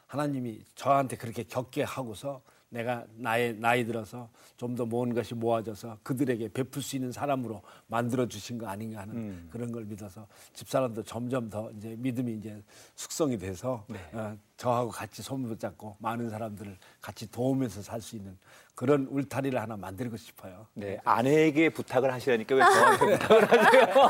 [0.07, 6.49] 하나님이 저한테 그렇게 겪게 하고서 내가 나이, 나이 들어서 좀 더 모은 것이 모아져서 그들에게
[6.53, 9.15] 베풀 수 있는 사람으로 만들어 주신 거 아닌가 하는
[9.51, 12.63] 그런 걸 믿어서 집사람도 점점 더 이제 믿음이 이제
[12.95, 18.39] 숙성이 돼서 어, 저하고 같이 손 붙잡고 많은 사람들을 같이 도우면서 살 수 있는
[18.77, 20.67] 그런 울타리를 하나 만들고 싶어요.
[20.75, 24.09] 네, 아내에게 부탁을 하시라니까 왜 저한테 부탁을 하세요?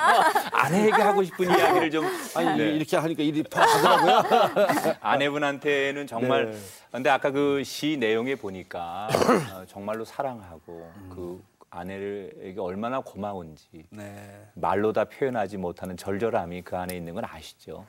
[0.53, 2.05] 아내에게 하고 싶은 이야기를 좀
[2.37, 2.71] 아니 네.
[2.73, 4.97] 이렇게 하니까 일이 하더라고요.
[5.01, 6.59] 아내분한테는 정말 네.
[6.91, 9.09] 근데 아까 그 시 내용에 보니까
[9.55, 14.49] 어, 정말로 사랑하고 그 아내에게 얼마나 고마운지 네.
[14.55, 17.87] 말로 다 표현하지 못하는 절절함이 그 안에 있는 건 아시죠?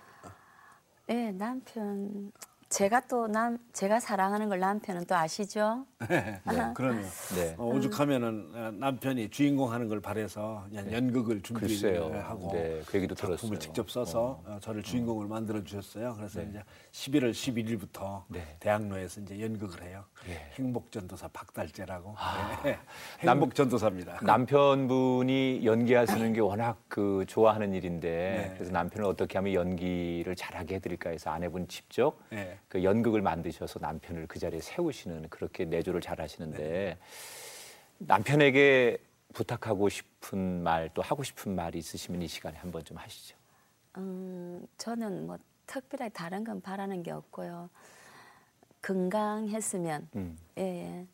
[1.06, 2.32] 네, 남편
[2.74, 5.86] 제가 또 남 제가 사랑하는 걸 남편은 또 아시죠?
[6.10, 6.42] 네,
[6.74, 7.06] 그러네요.
[7.36, 7.56] 네.
[7.58, 12.04] 어, 오죽하면은 어, 남편이 주인공 하는 걸 바래서 그냥 연극을 글쎄요.
[12.04, 13.60] 준비하고 네, 그 얘기도 작품을 들었어요.
[13.60, 16.16] 직접 써서 어, 저를 주인공을 만들어 주셨어요.
[16.18, 18.44] 그래서 이제 11월 11일부터 네.
[18.60, 20.04] 대학로에서 이제 연극을 해요.
[20.28, 20.34] 예.
[20.56, 22.16] 행복전도사 박달재라고.
[22.64, 22.78] 네.
[23.20, 24.20] 행복전도사입니다.
[24.24, 28.54] 남편분이 연기하시는 게 워낙 그 좋아하는 일인데 네.
[28.56, 32.58] 그래서 남편을 어떻게 하면 연기를 잘하게 해드릴까 해서 아내분 직접 네.
[32.68, 36.98] 그 연극을 만드셔서 남편을 그 자리에 세우시는 그렇게 내조 를 잘 하시는데 네.
[38.00, 38.98] 남편에게
[39.34, 43.36] 부탁하고 싶은 말 또 하고 싶은 말이 있으시면 이 시간에 한번 좀 하시죠.
[43.98, 45.38] 음, 저는 뭐
[45.68, 47.70] 특별하게 다른 건 바라는 게 없고요.
[48.82, 50.38] 건강했으면 음.
[50.58, 51.08] 예, 예.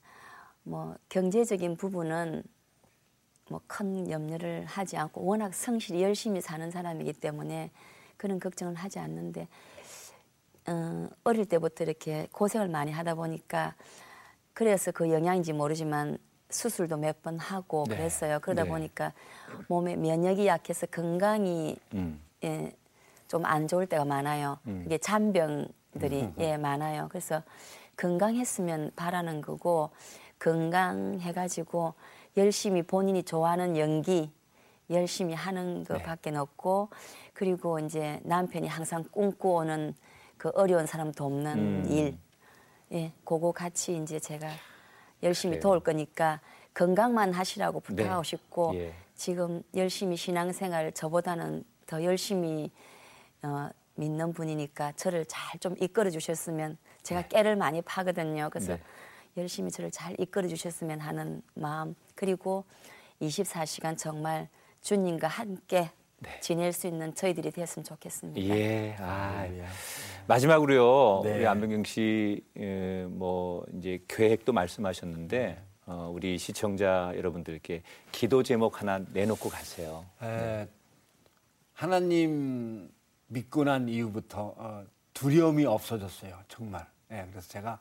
[0.64, 2.44] 뭐 경제적인 부분은
[3.50, 7.72] 뭐 큰 염려를 하지 않고 워낙 성실히 열심히 사는 사람이기 때문에
[8.18, 9.48] 그런 걱정을 하지 않는데
[10.68, 13.76] 어, 어릴 때부터 이렇게 고생을 많이 하다 보니까
[14.60, 16.18] 그래서 그 영향인지 모르지만
[16.50, 17.96] 수술도 몇 번 하고 네.
[17.96, 18.40] 그랬어요.
[18.42, 18.70] 그러다 네.
[18.70, 19.14] 보니까
[19.70, 22.22] 몸에 면역이 약해서 건강이 음.
[22.44, 22.74] 예,
[23.30, 24.58] 좀 안 좋을 때가 많아요.
[24.68, 24.82] 음.
[24.84, 27.08] 그게 잔병들이 예, 많아요.
[27.10, 27.42] 그래서
[27.96, 29.92] 건강했으면 바라는 거고
[30.40, 31.94] 건강해가지고
[32.36, 34.30] 열심히 본인이 좋아하는 연기
[34.90, 35.94] 열심히 하는 네.
[35.94, 36.90] 것밖에 없고
[37.34, 39.96] 그리고 이제 남편이 항상 꿈꿔오는
[40.36, 41.86] 그 어려운 사람 돕는 음.
[41.90, 42.18] 일,
[42.92, 44.50] 예, 그거 같이 이제 제가
[45.24, 45.62] 열심히 그래요.
[45.62, 46.40] 도울 거니까
[46.74, 48.28] 건강만 하시라고 부탁하고 네.
[48.28, 48.94] 싶고 예.
[49.16, 52.72] 지금 열심히 신앙생활 저보다는 더 열심히
[53.42, 58.50] 어, 믿는 분이니까 저를 잘 좀 이끌어 주셨으면 제가 깨를 많이 파거든요.
[58.52, 58.82] 그래서 네.
[59.38, 62.64] 열심히 저를 잘 이끌어 주셨으면 하는 마음 그리고
[63.22, 64.48] 24시간 정말
[64.82, 65.92] 주님과 함께
[66.42, 68.40] 지낼 수 있는 저희들이 됐으면 좋겠습니다.
[68.40, 68.50] 네.
[68.50, 68.96] 예.
[69.00, 69.48] 아,
[70.28, 71.22] 마지막으로요.
[71.24, 71.38] 네.
[71.38, 79.00] 우리 안병경 씨, 예, 뭐 이제 계획도 말씀하셨는데 어, 우리 시청자 여러분들께 기도 제목 하나
[79.12, 80.06] 내놓고 가세요.
[80.22, 80.68] 에,
[81.74, 82.92] 하나님
[83.28, 86.38] 믿고 난 이후부터 어, 두려움이 없어졌어요.
[86.48, 86.86] 정말.
[87.12, 87.80] 예, 그래서 제가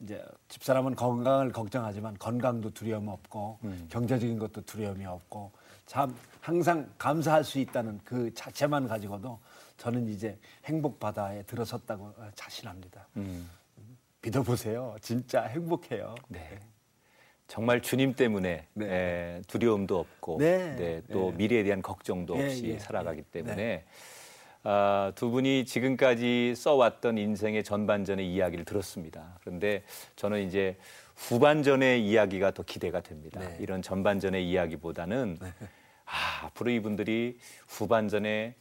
[0.00, 3.58] 이제 집사람은 건강을 걱정하지만 건강도 두려움 없고
[3.88, 5.50] 경제적인 것도 두려움이 없고
[5.88, 9.40] 참 항상 감사할 수 있다는 그 자체만 가지고도
[9.78, 13.08] 저는 이제 행복 바다에 들어섰다고 어, 자신합니다.
[13.16, 13.48] 음,
[14.20, 14.96] 믿어보세요.
[15.00, 16.14] 진짜 행복해요.
[16.28, 16.60] 네.
[17.46, 18.86] 정말 주님 때문에 네.
[18.86, 20.76] 예, 두려움도 없고 네.
[20.76, 21.36] 네, 또 네.
[21.38, 23.30] 미래에 대한 걱정도 예, 없이 예, 살아가기 예.
[23.30, 23.84] 때문에
[24.64, 29.38] 아, 두 분이 지금까지 써왔던 인생의 전반전의 이야기를 들었습니다.
[29.40, 29.82] 그런데
[30.16, 30.76] 저는 이제
[31.16, 33.40] 후반전의 이야기가 더 기대가 됩니다.
[33.40, 33.56] 네.
[33.60, 35.38] 이런 전반전의 이야기보다는
[36.08, 37.38] 아, 앞으로 이분들이
[37.68, 38.54] 후반전에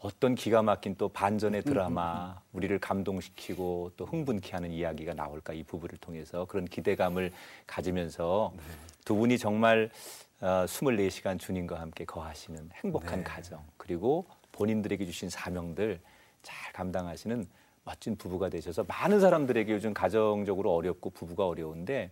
[0.00, 5.98] 어떤 기가 막힌 또 반전의 드라마 우리를 감동시키고 또 흥분케 하는 이야기가 나올까 이 부부를
[5.98, 7.32] 통해서 그런 기대감을
[7.66, 8.52] 가지면서
[9.04, 9.90] 두 분이 정말
[10.40, 16.00] 어, 24시간 주님과 함께 거하시는 행복한 가정 그리고 본인들에게 주신 사명들
[16.42, 17.46] 잘 감당하시는
[17.84, 22.10] 멋진 부부가 되셔서 많은 사람들에게 요즘 가정적으로 어렵고 부부가 어려운데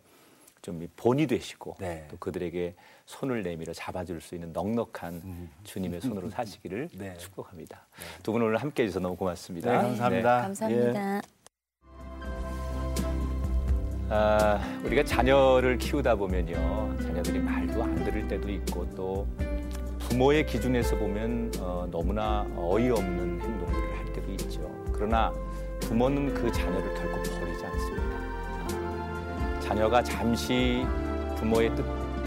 [0.63, 2.07] 좀이 본이 되시고 네.
[2.11, 2.75] 또 그들에게
[3.07, 7.17] 손을 내밀어 잡아줄 수 있는 넉넉한 주님의 손으로 사시기를 네.
[7.17, 7.87] 축복합니다.
[8.23, 9.71] 두분 오늘 함께해 주셔서 너무 고맙습니다.
[9.71, 10.43] 네, 감사합니다.
[10.43, 11.23] 감사합니다.
[14.13, 19.27] 아, 우리가 자녀를 키우다 보면요, 자녀들이 말도 안 들을 때도 있고 또
[20.01, 24.61] 부모의 기준에서 보면 어, 너무나 어이없는 행동들을 할 때도 있죠.
[24.93, 25.33] 그러나
[25.83, 28.20] 부모는 그 자녀를 결코 버리지 않습니다.
[29.71, 30.85] 자녀가 잠시
[31.37, 31.71] 부모의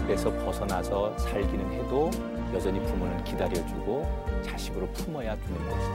[0.08, 2.10] 뜻에서 벗어나서 살기는 해도
[2.54, 5.94] 여전히 부모는 기다려주고 자식으로 품어야 주는 것이죠.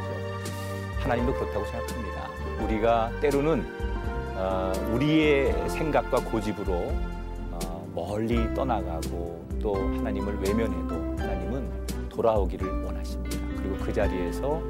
[0.99, 2.29] 하나님도 그렇다고 생각합니다.
[2.63, 3.65] 우리가 때로는
[4.37, 6.75] 어, 우리의 생각과 고집으로
[7.53, 13.39] 어, 멀리 떠나가고 또 하나님을 외면해도 하나님은 돌아오기를 원하십니다.
[13.57, 14.63] 그리고 그 자리에서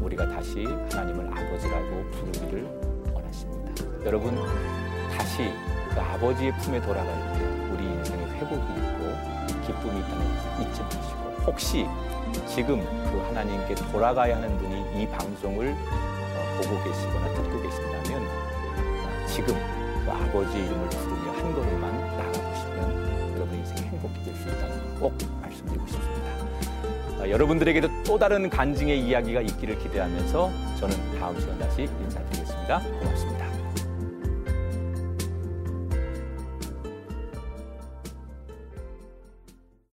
[0.00, 4.06] 우리가 다시 하나님을 아버지라고 부르기를 원하십니다.
[4.06, 4.36] 여러분
[5.18, 5.50] 다시
[5.94, 9.02] 그 아버지의 품에 돌아갈 때 우리 인생에 회복이 있고
[9.66, 11.86] 기쁨이 있다는 걸 잊지 마시고 혹시
[12.46, 12.80] 지금
[13.10, 19.54] 그 하나님께 돌아가야 하는 분이 이 방송을 어, 보고 계시거나 듣고 계신다면 아, 지금
[20.04, 26.22] 그 아버지 이름을 부르며 한 걸음만 나가보시면 여러분의 인생이 행복해질 수 있다는 꼭 말씀드리고 싶습니다.
[27.20, 32.80] 아, 여러분들에게도 또 다른 간증의 이야기가 있기를 기대하면서 저는 다음 시간 다시 인사드리겠습니다.
[32.80, 33.51] 고맙습니다.